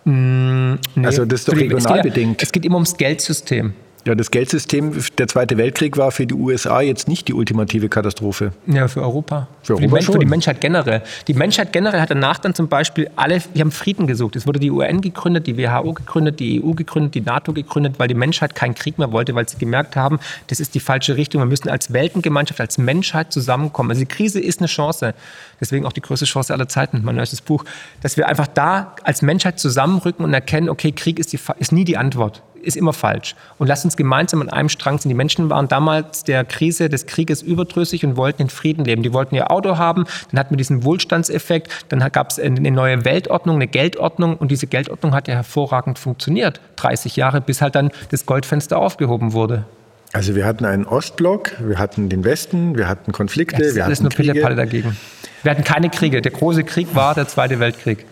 [0.05, 1.05] Mm, nee.
[1.05, 2.41] Also das ist doch regional es bedingt.
[2.41, 3.73] Es geht immer ums Geldsystem.
[4.05, 8.51] Ja, das Geldsystem, der Zweite Weltkrieg war für die USA jetzt nicht die ultimative Katastrophe.
[8.67, 9.47] Ja, für Europa.
[9.61, 11.03] Für, für, Europa die, für die Menschheit generell.
[11.29, 14.35] Die Menschheit generell hat danach dann zum Beispiel alle, wir haben Frieden gesucht.
[14.35, 18.09] Es wurde die UN gegründet, die WHO gegründet, die EU gegründet, die NATO gegründet, weil
[18.09, 21.41] die Menschheit keinen Krieg mehr wollte, weil sie gemerkt haben, das ist die falsche Richtung.
[21.41, 23.91] Wir müssen als Weltengemeinschaft, als Menschheit zusammenkommen.
[23.91, 25.13] Also die Krise ist eine Chance.
[25.61, 27.63] Deswegen auch die größte Chance aller Zeiten, mein neuestes Buch.
[28.01, 31.85] Dass wir einfach da als Menschheit zusammenrücken und erkennen, okay, Krieg ist, die, ist nie
[31.85, 33.35] die Antwort ist immer falsch.
[33.57, 35.09] Und lasst uns gemeinsam an einem Strang ziehen.
[35.09, 39.03] Die Menschen waren damals der Krise des Krieges überdrüssig und wollten in Frieden leben.
[39.03, 43.05] Die wollten ihr Auto haben, dann hatten wir diesen Wohlstandseffekt, dann gab es eine neue
[43.05, 46.61] Weltordnung, eine Geldordnung und diese Geldordnung hat ja hervorragend funktioniert.
[46.77, 49.65] 30 Jahre, bis halt dann das Goldfenster aufgehoben wurde.
[50.13, 53.85] Also wir hatten einen Ostblock, wir hatten den Westen, wir hatten Konflikte, ja, das wir
[53.85, 54.55] alles hatten nur Kriege.
[54.55, 54.97] dagegen.
[55.41, 56.21] Wir hatten keine Kriege.
[56.21, 58.05] Der große Krieg war der Zweite Weltkrieg.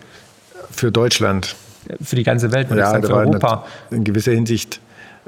[0.70, 1.54] Für Deutschland
[2.02, 3.64] für die ganze Welt, ja, ich sagen, für Europa.
[3.90, 4.80] In gewisser Hinsicht,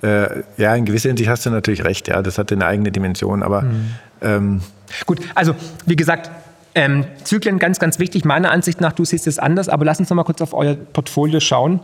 [0.03, 3.43] äh, ja, in gewisser Hinsicht hast du natürlich recht, ja, das hat eine eigene Dimension,
[3.43, 3.90] aber mhm.
[4.23, 4.61] ähm,
[5.07, 5.55] Gut, also
[5.87, 6.31] wie gesagt,
[6.75, 8.25] ähm, Zyklen ganz, ganz wichtig.
[8.25, 10.75] Meiner Ansicht nach, du siehst es anders, aber lass uns noch mal kurz auf euer
[10.75, 11.81] Portfolio schauen.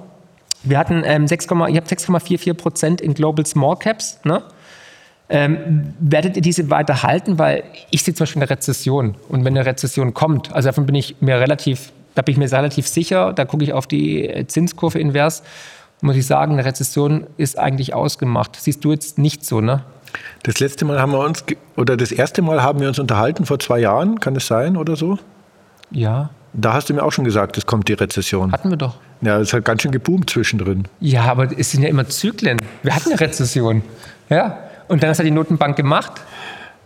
[0.62, 4.18] Wir hatten ähm, 6, ihr habt 6,44 Prozent in Global Small Caps.
[4.24, 4.42] Ne?
[5.28, 7.38] Ähm, werdet ihr diese weiter halten?
[7.38, 9.14] Weil ich sehe zum Beispiel eine Rezession.
[9.28, 12.50] Und wenn eine Rezession kommt, also davon bin ich mir relativ da bin ich mir
[12.50, 13.32] relativ sicher.
[13.32, 15.42] Da gucke ich auf die Zinskurve invers.
[16.02, 18.56] Muss ich sagen, eine Rezession ist eigentlich ausgemacht.
[18.58, 19.82] Siehst du jetzt nicht so, ne?
[20.42, 21.44] Das letzte Mal haben wir uns,
[21.76, 24.96] oder das erste Mal haben wir uns unterhalten vor zwei Jahren, kann es sein oder
[24.96, 25.18] so?
[25.90, 26.30] Ja.
[26.52, 28.50] Da hast du mir auch schon gesagt, es kommt die Rezession.
[28.50, 28.96] Hatten wir doch.
[29.20, 30.88] Ja, es hat ganz schön geboomt zwischendrin.
[30.98, 32.58] Ja, aber es sind ja immer Zyklen.
[32.82, 33.82] Wir hatten eine Rezession.
[34.28, 34.58] Ja.
[34.88, 36.12] Und dann hat die Notenbank gemacht.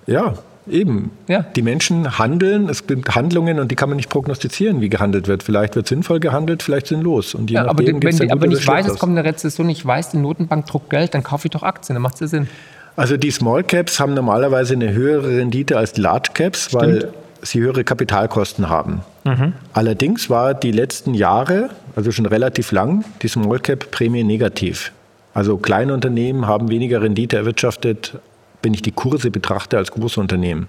[0.06, 0.34] Ja,
[0.66, 1.10] Eben.
[1.28, 1.44] Ja.
[1.56, 5.42] Die Menschen handeln, es gibt Handlungen und die kann man nicht prognostizieren, wie gehandelt wird.
[5.42, 7.34] Vielleicht wird sinnvoll gehandelt, vielleicht sinnlos.
[7.34, 10.10] Und je ja, aber die, wenn, aber ich weiß, es kommt eine Rezession, ich weiß,
[10.10, 12.48] die Notenbank druckt Geld, dann kaufe ich doch Aktien, dann macht es ja Sinn.
[12.96, 16.82] Also die Small Caps haben normalerweise eine höhere Rendite als die Large Caps, Stimmt.
[16.82, 17.08] weil
[17.42, 19.02] sie höhere Kapitalkosten haben.
[19.24, 19.52] Mhm.
[19.72, 24.92] Allerdings war die letzten Jahre, also schon relativ lang, die Small Cap Prämie negativ.
[25.34, 28.18] Also kleine Unternehmen haben weniger Rendite erwirtschaftet
[28.64, 30.66] wenn ich die Kurse betrachte als Großunternehmen.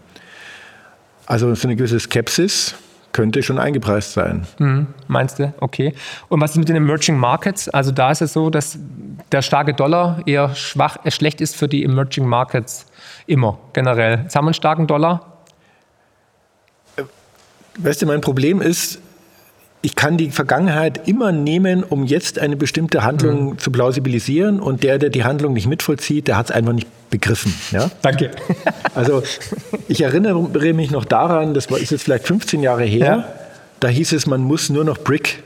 [1.26, 2.76] Also so eine gewisse Skepsis
[3.16, 4.46] könnte schon eingepreist sein.
[4.60, 5.54] Mhm, meinst du?
[5.62, 5.94] Okay.
[6.28, 7.70] Und was ist mit den Emerging Markets?
[7.70, 8.78] Also da ist es so, dass
[9.32, 12.86] der starke Dollar eher schwach, äh, schlecht ist für die Emerging Markets
[13.26, 14.20] immer generell.
[14.24, 15.32] Jetzt haben wir einen starken Dollar.
[17.78, 19.00] Weißt du, mein Problem ist,
[19.82, 23.60] ich kann die Vergangenheit immer nehmen, um jetzt eine bestimmte Handlung mhm.
[23.60, 27.54] zu plausibilisieren und der, der die Handlung nicht mitvollzieht, der hat es einfach nicht begriffen.
[27.72, 27.90] Ja?
[28.02, 28.32] Danke.
[28.94, 29.24] also
[29.88, 33.28] ich erinnere mich noch daran, das ist jetzt vielleicht 15 Jahre her, ja.
[33.80, 35.42] da hieß es, man muss nur noch Brick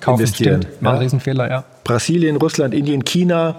[0.00, 0.62] Kaufen, investieren.
[0.62, 0.82] Stimmt.
[0.82, 1.64] War ein Riesenfehler, ja.
[1.82, 3.56] Brasilien, Russland, Indien, China,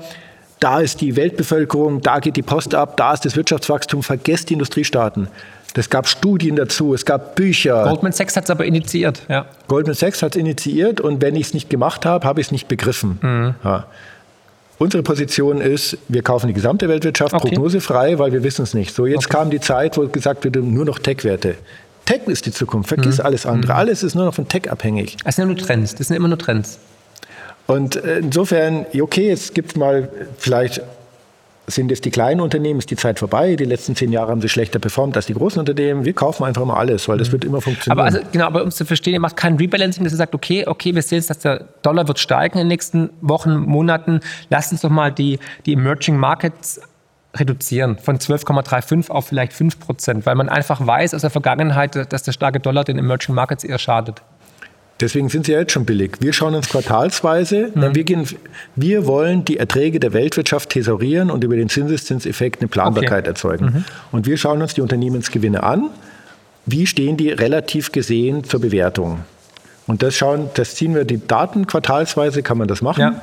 [0.60, 4.54] da ist die Weltbevölkerung, da geht die Post ab, da ist das Wirtschaftswachstum, vergesst die
[4.54, 5.28] Industriestaaten.
[5.74, 7.84] Es gab Studien dazu, es gab Bücher.
[7.84, 9.46] Goldman Sachs hat es aber initiiert, ja.
[9.68, 12.52] Goldman Sachs hat es initiiert und wenn ich es nicht gemacht habe, habe ich es
[12.52, 13.18] nicht begriffen.
[13.22, 13.56] Mhm.
[13.64, 13.86] Ja.
[14.80, 17.50] Unsere Position ist, wir kaufen die gesamte Weltwirtschaft okay.
[17.50, 18.96] prognosefrei, weil wir wissen es nicht.
[18.96, 19.38] So, jetzt okay.
[19.38, 21.56] kam die Zeit, wo gesagt wird, nur noch Tech-Werte.
[22.06, 23.26] Tech ist die Zukunft, vergiss mhm.
[23.26, 23.74] alles andere.
[23.74, 23.78] Mhm.
[23.78, 25.18] Alles ist nur noch von Tech abhängig.
[25.26, 26.80] Es sind ja nur Trends, das sind immer nur Trends.
[27.68, 30.82] Und äh, insofern, okay, es gibt mal vielleicht
[31.70, 33.56] sind es die kleinen Unternehmen, ist die Zeit vorbei.
[33.56, 36.06] Die letzten zehn Jahre haben sie schlechter performt als die großen Unternehmen.
[36.06, 37.34] Wir kaufen einfach mal alles, weil das mhm.
[37.34, 38.00] wird immer funktionieren.
[38.00, 40.36] Aber also, genau, aber um es zu verstehen, ihr macht kein Rebalancing, dass ihr sagt,
[40.36, 44.20] okay, okay, wir sehen jetzt, dass der Dollar wird steigen in den nächsten Wochen, Monaten.
[44.50, 46.82] Lasst uns doch mal die, die Emerging Markets
[47.36, 52.24] reduzieren von 12,35 auf vielleicht 5 Prozent, weil man einfach weiß aus der Vergangenheit, dass
[52.24, 54.22] der starke Dollar den Emerging Markets eher schadet.
[55.00, 56.18] Deswegen sind sie ja jetzt schon billig.
[56.20, 57.96] Wir schauen uns quartalsweise, mhm.
[57.96, 58.28] wir, gehen,
[58.76, 63.30] wir wollen die Erträge der Weltwirtschaft thesaurieren und über den Zinseszinseffekt eine Planbarkeit okay.
[63.30, 63.66] erzeugen.
[63.66, 63.86] Mhm.
[64.12, 65.90] Und wir schauen uns die Unternehmensgewinne an.
[66.66, 69.20] Wie stehen die relativ gesehen zur Bewertung?
[69.88, 73.02] Und das schauen, das ziehen wir die Daten quartalsweise, kann man das machen.
[73.02, 73.22] Ja,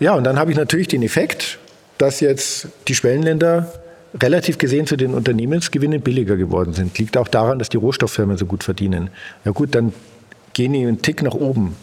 [0.00, 1.58] ja und dann habe ich natürlich den Effekt,
[1.98, 3.72] dass jetzt die Schwellenländer
[4.20, 6.98] relativ gesehen zu den Unternehmensgewinnen billiger geworden sind.
[6.98, 9.10] Liegt auch daran, dass die Rohstofffirmen so gut verdienen.
[9.44, 9.92] Ja gut, dann
[10.52, 11.76] gehen die einen Tick nach oben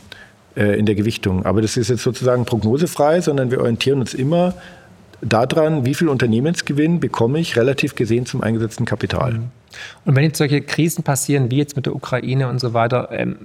[0.55, 1.45] äh, in der Gewichtung.
[1.45, 4.53] Aber das ist jetzt sozusagen prognosefrei, sondern wir orientieren uns immer
[5.21, 9.33] daran, wie viel Unternehmensgewinn bekomme ich relativ gesehen zum eingesetzten Kapital.
[9.33, 9.49] Mhm.
[10.05, 13.37] Und wenn jetzt solche Krisen passieren, wie jetzt mit der Ukraine und so weiter, ähm,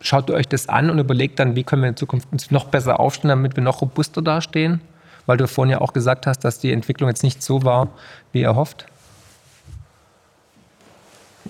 [0.00, 2.66] schaut ihr euch das an und überlegt dann, wie können wir in Zukunft uns noch
[2.66, 4.80] besser aufstellen, damit wir noch robuster dastehen?
[5.26, 7.88] Weil du vorhin ja auch gesagt hast, dass die Entwicklung jetzt nicht so war,
[8.32, 8.86] wie erhofft.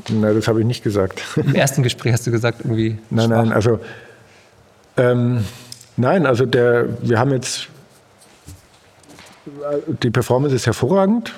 [0.09, 1.23] Nein, das habe ich nicht gesagt.
[1.37, 2.99] Im ersten Gespräch hast du gesagt, irgendwie.
[3.11, 3.37] Nein, schwach.
[3.37, 3.81] nein, also.
[4.97, 5.45] Ähm,
[5.97, 7.69] nein, also der, wir haben jetzt.
[10.03, 11.33] Die Performance ist hervorragend.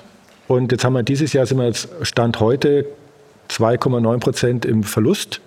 [0.47, 2.87] Und jetzt haben wir dieses Jahr, sind wir jetzt Stand heute
[3.51, 5.41] 2,9 Prozent im Verlust.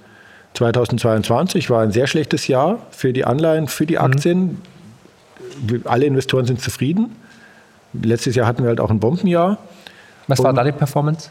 [0.54, 4.02] 2022 war ein sehr schlechtes Jahr für die Anleihen, für die mhm.
[4.02, 4.62] Aktien.
[5.68, 5.82] Mhm.
[5.86, 7.16] Alle Investoren sind zufrieden.
[7.94, 9.58] Letztes Jahr hatten wir halt auch ein Bombenjahr.
[10.28, 11.30] Was war da die Performance?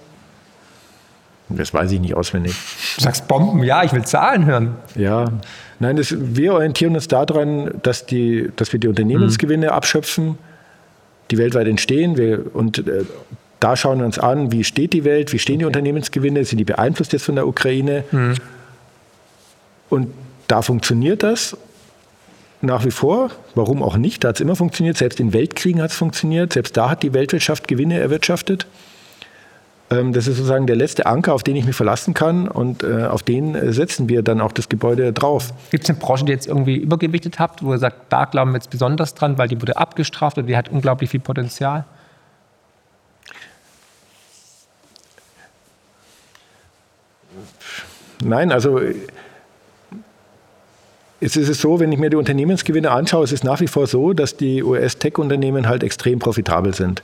[1.51, 2.55] Das weiß ich nicht auswendig.
[2.97, 4.77] Du sagst Bomben, ja, ich will Zahlen hören.
[4.95, 5.27] Ja,
[5.79, 9.73] nein, das, wir orientieren uns daran, dass, die, dass wir die Unternehmensgewinne mhm.
[9.73, 10.39] abschöpfen,
[11.31, 12.17] die weltweit entstehen.
[12.17, 13.05] Wir, und äh,
[13.59, 15.61] da schauen wir uns an, wie steht die Welt, wie stehen okay.
[15.61, 18.05] die Unternehmensgewinne, sind die beeinflusst jetzt von der Ukraine?
[18.11, 18.35] Mhm.
[19.91, 20.09] Und
[20.47, 21.57] da funktioniert das
[22.63, 23.31] nach wie vor.
[23.55, 24.25] Warum auch nicht?
[24.25, 24.97] Da hat es immer funktioniert.
[24.97, 26.53] Selbst in Weltkriegen hat es funktioniert.
[26.53, 28.67] Selbst da hat die Weltwirtschaft Gewinne erwirtschaftet.
[29.91, 33.07] Ähm, das ist sozusagen der letzte Anker, auf den ich mich verlassen kann und äh,
[33.07, 35.53] auf den äh, setzen wir dann auch das Gebäude drauf.
[35.71, 38.59] Gibt es eine Branche, die jetzt irgendwie übergewichtet habt, wo ihr sagt, da glauben wir
[38.59, 41.85] jetzt besonders dran, weil die wurde abgestraft und die hat unglaublich viel Potenzial?
[48.23, 48.81] Nein, also
[51.21, 54.13] es ist so, wenn ich mir die Unternehmensgewinne anschaue, es ist nach wie vor so,
[54.13, 57.03] dass die US-Tech-Unternehmen halt extrem profitabel sind.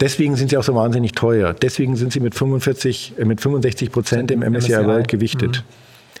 [0.00, 1.52] Deswegen sind sie auch so wahnsinnig teuer.
[1.52, 5.58] Deswegen sind sie mit, 45, äh, mit 65 Prozent im MSCI World gewichtet.
[5.58, 6.20] Mhm.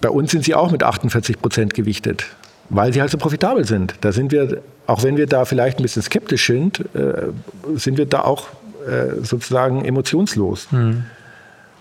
[0.00, 2.24] Bei uns sind sie auch mit 48 Prozent gewichtet,
[2.70, 3.96] weil sie halt so profitabel sind.
[4.00, 7.28] Da sind wir, auch wenn wir da vielleicht ein bisschen skeptisch sind, äh,
[7.74, 8.46] sind wir da auch
[8.86, 10.68] äh, sozusagen emotionslos.
[10.70, 11.04] Mhm.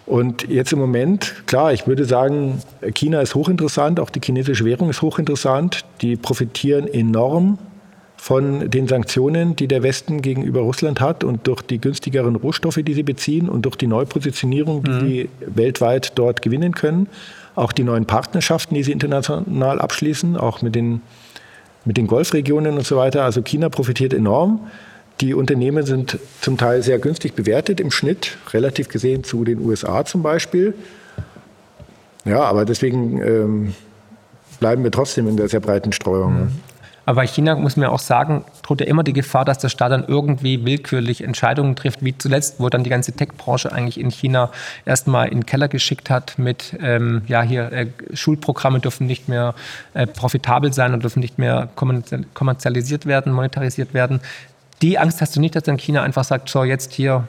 [0.05, 2.63] Und jetzt im Moment, klar, ich würde sagen,
[2.95, 5.85] China ist hochinteressant, auch die chinesische Währung ist hochinteressant.
[6.01, 7.59] Die profitieren enorm
[8.21, 12.93] von den Sanktionen, die der Westen gegenüber Russland hat und durch die günstigeren Rohstoffe, die
[12.93, 14.99] sie beziehen und durch die Neupositionierung, die mhm.
[14.99, 17.07] sie weltweit dort gewinnen können.
[17.55, 21.01] Auch die neuen Partnerschaften, die sie international abschließen, auch mit den,
[21.85, 23.23] mit den Golfregionen und so weiter.
[23.23, 24.67] Also China profitiert enorm.
[25.21, 30.03] Die Unternehmen sind zum Teil sehr günstig bewertet im Schnitt, relativ gesehen zu den USA
[30.03, 30.73] zum Beispiel.
[32.25, 33.73] Ja, aber deswegen ähm,
[34.59, 36.33] bleiben wir trotzdem in der sehr breiten Streuung.
[36.33, 36.68] Mhm.
[37.05, 39.69] Aber bei China muss man ja auch sagen, droht ja immer die Gefahr, dass der
[39.69, 44.11] Staat dann irgendwie willkürlich Entscheidungen trifft, wie zuletzt, wo dann die ganze Tech-Branche eigentlich in
[44.11, 44.51] China
[44.85, 49.55] erstmal in den Keller geschickt hat mit, ähm, ja, hier, äh, Schulprogramme dürfen nicht mehr
[49.93, 51.69] äh, profitabel sein und dürfen nicht mehr
[52.33, 54.21] kommerzialisiert werden, monetarisiert werden.
[54.81, 57.27] Die Angst hast du nicht, dass dann China einfach sagt, so jetzt hier,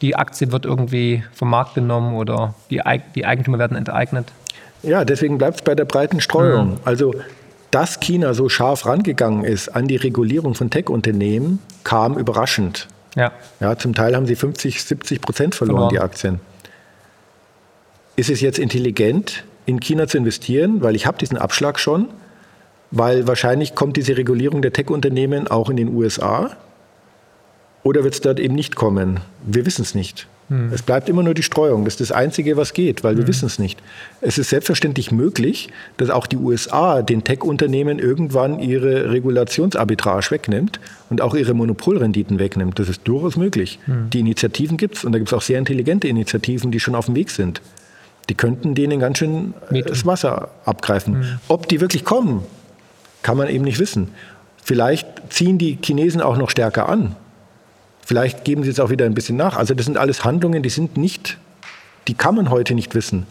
[0.00, 2.80] die Aktie wird irgendwie vom Markt genommen oder die,
[3.14, 4.32] die Eigentümer werden enteignet?
[4.82, 6.70] Ja, deswegen bleibt es bei der breiten Streuung.
[6.70, 6.78] Mhm.
[6.84, 7.14] Also
[7.76, 12.88] dass China so scharf rangegangen ist an die Regulierung von Tech-Unternehmen, kam überraschend.
[13.14, 13.32] Ja.
[13.60, 13.76] ja.
[13.76, 16.40] Zum Teil haben sie 50, 70 Prozent verloren, verloren, die Aktien.
[18.16, 22.08] Ist es jetzt intelligent, in China zu investieren, weil ich habe diesen Abschlag schon?
[22.90, 26.56] weil wahrscheinlich kommt diese Regulierung der Tech-Unternehmen auch in den USA
[27.82, 29.20] oder wird es dort eben nicht kommen?
[29.44, 30.26] Wir wissen es nicht.
[30.48, 30.72] Hm.
[30.72, 31.84] Es bleibt immer nur die Streuung.
[31.84, 33.28] Das ist das Einzige, was geht, weil wir hm.
[33.28, 33.80] wissen es nicht.
[34.20, 40.78] Es ist selbstverständlich möglich, dass auch die USA den Tech-Unternehmen irgendwann ihre Regulationsarbitrage wegnimmt
[41.10, 42.78] und auch ihre Monopolrenditen wegnimmt.
[42.78, 43.78] Das ist durchaus möglich.
[43.86, 44.10] Hm.
[44.10, 47.06] Die Initiativen gibt es und da gibt es auch sehr intelligente Initiativen, die schon auf
[47.06, 47.60] dem Weg sind.
[48.28, 51.14] Die könnten denen ganz schön äh, das Wasser abgreifen.
[51.14, 51.38] Hm.
[51.48, 52.42] Ob die wirklich kommen,
[53.22, 54.08] kann man eben nicht wissen.
[54.62, 57.16] Vielleicht ziehen die Chinesen auch noch stärker an.
[58.06, 59.56] Vielleicht geben sie es auch wieder ein bisschen nach.
[59.56, 61.38] Also das sind alles Handlungen, die sind nicht,
[62.06, 63.26] die kann man heute nicht wissen.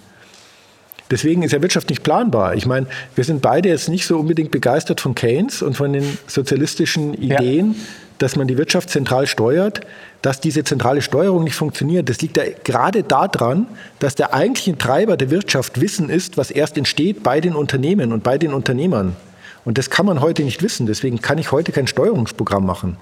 [1.10, 2.56] Deswegen ist ja Wirtschaft nicht planbar.
[2.56, 6.18] Ich meine, wir sind beide jetzt nicht so unbedingt begeistert von Keynes und von den
[6.28, 7.80] sozialistischen Ideen, ja.
[8.18, 9.80] dass man die Wirtschaft zentral steuert.
[10.22, 13.68] Dass diese zentrale Steuerung nicht funktioniert, das liegt ja gerade daran,
[14.00, 18.24] dass der eigentliche Treiber der Wirtschaft Wissen ist, was erst entsteht bei den Unternehmen und
[18.24, 19.16] bei den Unternehmern.
[19.64, 20.86] Und das kann man heute nicht wissen.
[20.86, 22.98] Deswegen kann ich heute kein Steuerungsprogramm machen.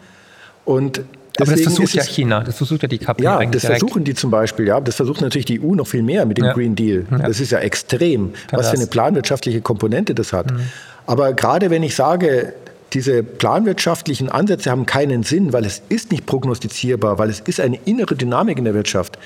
[0.65, 1.01] Und
[1.41, 3.79] aber das versucht ja China, das versucht ja die KP Ja, das direkt.
[3.79, 4.79] versuchen die zum Beispiel, ja.
[4.79, 6.53] Das versucht natürlich die EU noch viel mehr mit dem ja.
[6.53, 7.05] Green Deal.
[7.09, 7.17] Ja.
[7.19, 10.51] Das ist ja extrem, was für eine planwirtschaftliche Komponente das hat.
[10.51, 10.61] Mhm.
[11.07, 12.53] Aber gerade wenn ich sage,
[12.93, 17.79] diese planwirtschaftlichen Ansätze haben keinen Sinn, weil es ist nicht prognostizierbar, weil es ist eine
[17.85, 19.17] innere Dynamik in der Wirtschaft.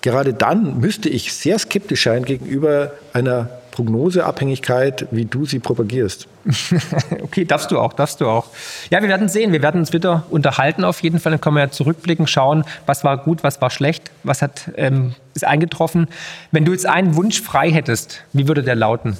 [0.00, 6.26] Gerade dann müsste ich sehr skeptisch sein gegenüber einer Prognoseabhängigkeit, wie du sie propagierst.
[7.22, 8.46] okay, darfst du auch, darfst du auch.
[8.90, 9.52] Ja, wir werden sehen.
[9.52, 11.32] Wir werden uns wieder unterhalten auf jeden Fall.
[11.32, 15.14] Dann können wir ja zurückblicken, schauen, was war gut, was war schlecht, was hat, ähm,
[15.34, 16.08] ist eingetroffen.
[16.50, 19.16] Wenn du jetzt einen Wunsch frei hättest, wie würde der lauten?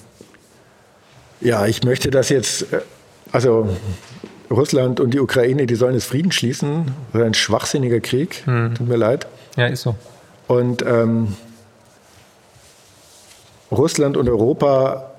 [1.40, 2.80] Ja, ich möchte das jetzt, äh,
[3.32, 3.68] also
[4.50, 6.92] Russland und die Ukraine, die sollen jetzt Frieden schließen.
[7.12, 8.42] Das ist ein schwachsinniger Krieg.
[8.44, 8.74] Hm.
[8.74, 9.26] Tut mir leid.
[9.56, 9.94] Ja, ist so.
[10.48, 11.36] Und ähm,
[13.70, 15.11] Russland und Europa,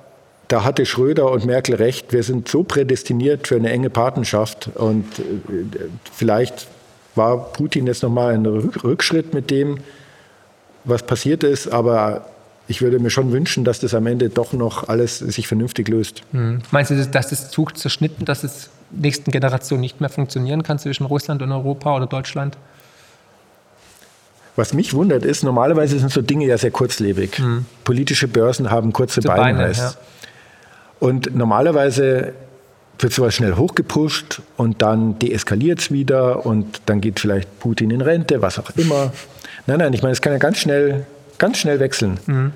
[0.47, 5.05] da hatte Schröder und Merkel recht, wir sind so prädestiniert für eine enge Partnerschaft und
[5.19, 5.23] äh,
[6.13, 6.67] vielleicht
[7.15, 9.79] war Putin jetzt nochmal ein Rückschritt mit dem,
[10.83, 12.25] was passiert ist, aber
[12.67, 16.21] ich würde mir schon wünschen, dass das am Ende doch noch alles sich vernünftig löst.
[16.31, 16.61] Mhm.
[16.71, 21.05] Meinst du, dass das Zug zerschnitten, dass es nächsten Generationen nicht mehr funktionieren kann zwischen
[21.05, 22.57] Russland und Europa oder Deutschland?
[24.55, 27.39] Was mich wundert ist, normalerweise sind so Dinge ja sehr kurzlebig.
[27.39, 27.65] Mhm.
[27.83, 29.59] Politische Börsen haben kurze Beine.
[29.59, 29.93] Beine ja.
[30.99, 32.33] Und normalerweise
[32.99, 38.01] wird sowas schnell hochgepusht und dann deeskaliert es wieder und dann geht vielleicht Putin in
[38.01, 39.11] Rente, was auch immer.
[39.67, 41.05] Nein, nein, ich meine, es kann ja ganz schnell,
[41.37, 42.19] ganz schnell wechseln.
[42.27, 42.51] Mhm.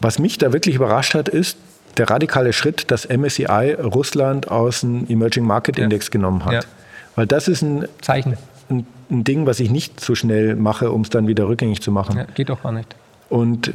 [0.00, 1.56] Was mich da wirklich überrascht hat, ist
[1.96, 6.10] der radikale Schritt, dass MSCI Russland aus dem Emerging Market Index ja.
[6.10, 6.52] genommen hat.
[6.52, 6.60] Ja.
[7.14, 8.36] Weil das ist ein Zeichen
[8.68, 11.92] ein, ein Ding, was ich nicht so schnell mache, um es dann wieder rückgängig zu
[11.92, 12.16] machen.
[12.16, 12.94] Ja, geht doch gar nicht.
[13.28, 13.72] Und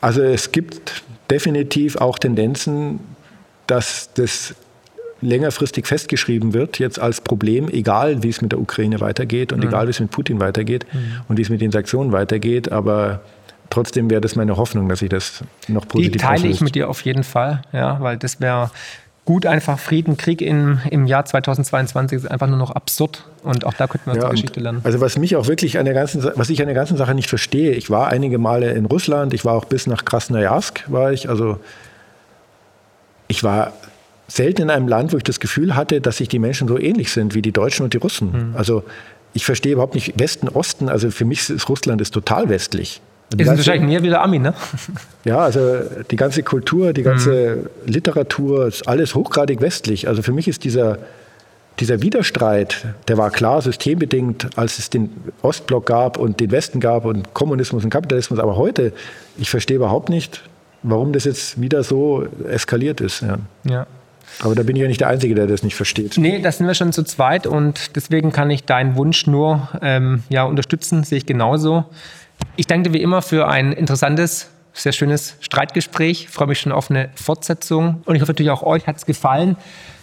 [0.00, 3.00] also es gibt definitiv auch Tendenzen,
[3.66, 4.54] dass das
[5.20, 9.68] längerfristig festgeschrieben wird, jetzt als Problem, egal wie es mit der Ukraine weitergeht und mhm.
[9.68, 11.22] egal wie es mit Putin weitergeht mhm.
[11.28, 12.70] und wie es mit den Sanktionen weitergeht.
[12.70, 13.20] Aber
[13.70, 16.54] trotzdem wäre das meine Hoffnung, dass ich das noch positiv Die teile auslöst.
[16.54, 18.70] ich mit dir auf jeden Fall, ja, weil das wäre
[19.28, 23.26] gut einfach Frieden, Krieg in, im Jahr 2022 ist einfach nur noch absurd.
[23.42, 24.80] Und auch da könnten wir ja, aus Geschichte lernen.
[24.84, 27.28] Also was mich auch wirklich an der ganzen, was ich an der ganzen Sache nicht
[27.28, 31.28] verstehe, ich war einige Male in Russland, ich war auch bis nach Krasnojarsk, war ich,
[31.28, 31.60] also
[33.26, 33.74] ich war
[34.28, 37.12] selten in einem Land, wo ich das Gefühl hatte, dass sich die Menschen so ähnlich
[37.12, 38.52] sind wie die Deutschen und die Russen.
[38.52, 38.56] Mhm.
[38.56, 38.82] Also
[39.34, 43.02] ich verstehe überhaupt nicht Westen, Osten, also für mich ist Russland ist total westlich.
[43.36, 44.54] Ist wahrscheinlich mehr wie der Ami, ne?
[45.24, 45.60] Ja, also
[46.10, 47.92] die ganze Kultur, die ganze mhm.
[47.92, 50.08] Literatur, ist alles hochgradig westlich.
[50.08, 50.98] Also für mich ist dieser,
[51.78, 55.10] dieser Widerstreit, der war klar systembedingt, als es den
[55.42, 58.38] Ostblock gab und den Westen gab und Kommunismus und Kapitalismus.
[58.38, 58.92] Aber heute,
[59.36, 60.42] ich verstehe überhaupt nicht,
[60.82, 63.20] warum das jetzt wieder so eskaliert ist.
[63.20, 63.38] Ja.
[63.64, 63.86] ja.
[64.40, 66.16] Aber da bin ich ja nicht der Einzige, der das nicht versteht.
[66.16, 70.22] Nee, da sind wir schon zu zweit und deswegen kann ich deinen Wunsch nur ähm,
[70.28, 71.84] ja, unterstützen, sehe ich genauso.
[72.56, 76.24] Ich danke wie immer für ein interessantes, sehr schönes Streitgespräch.
[76.24, 78.02] Ich freue mich schon auf eine Fortsetzung.
[78.04, 79.56] Und ich hoffe natürlich auch euch hat es gefallen.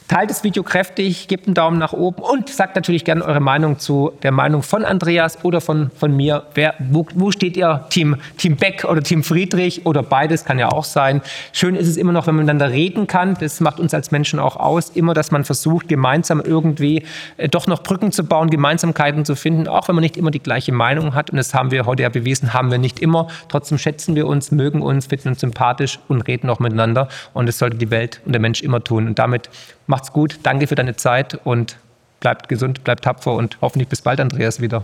[0.08, 3.80] Teilt das Video kräftig, gebt einen Daumen nach oben und sagt natürlich gerne eure Meinung
[3.80, 6.44] zu der Meinung von Andreas oder von, von mir.
[6.54, 7.86] Wer, wo, wo steht ihr?
[7.90, 11.24] Team, Team Beck oder Team Friedrich oder beides kann ja auch sein.
[11.54, 13.36] Schön ist es immer noch, wenn man miteinander reden kann.
[13.40, 14.92] Das macht uns als Menschen auch aus.
[14.92, 17.04] Immer, dass man versucht, gemeinsam irgendwie
[17.38, 20.40] äh, doch noch Brücken zu bauen, Gemeinsamkeiten zu finden, auch wenn man nicht immer die
[20.40, 21.32] gleiche Meinung hat.
[21.32, 23.28] Und das haben wir heute ja bewiesen, haben wir nicht immer.
[23.50, 27.08] Trotzdem schätzen wir uns, mögen uns, finden uns sympathisch und reden auch miteinander.
[27.34, 29.08] Und das sollte die Welt und der Mensch immer tun.
[29.08, 29.50] Und damit
[29.96, 31.78] Macht's gut, danke für deine Zeit und
[32.20, 34.84] bleibt gesund, bleibt tapfer und hoffentlich bis bald, Andreas, wieder.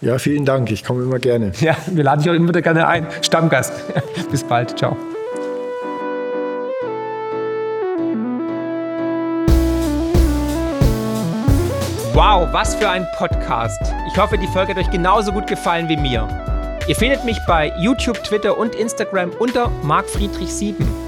[0.00, 0.70] Ja, vielen Dank.
[0.70, 1.52] Ich komme immer gerne.
[1.60, 3.06] Ja, wir laden dich auch immer gerne ein.
[3.20, 3.74] Stammgast.
[4.30, 4.78] bis bald.
[4.78, 4.96] Ciao.
[12.14, 13.82] Wow, was für ein Podcast.
[14.10, 16.26] Ich hoffe, die Folge hat euch genauso gut gefallen wie mir.
[16.86, 21.07] Ihr findet mich bei YouTube, Twitter und Instagram unter markfriedrich 7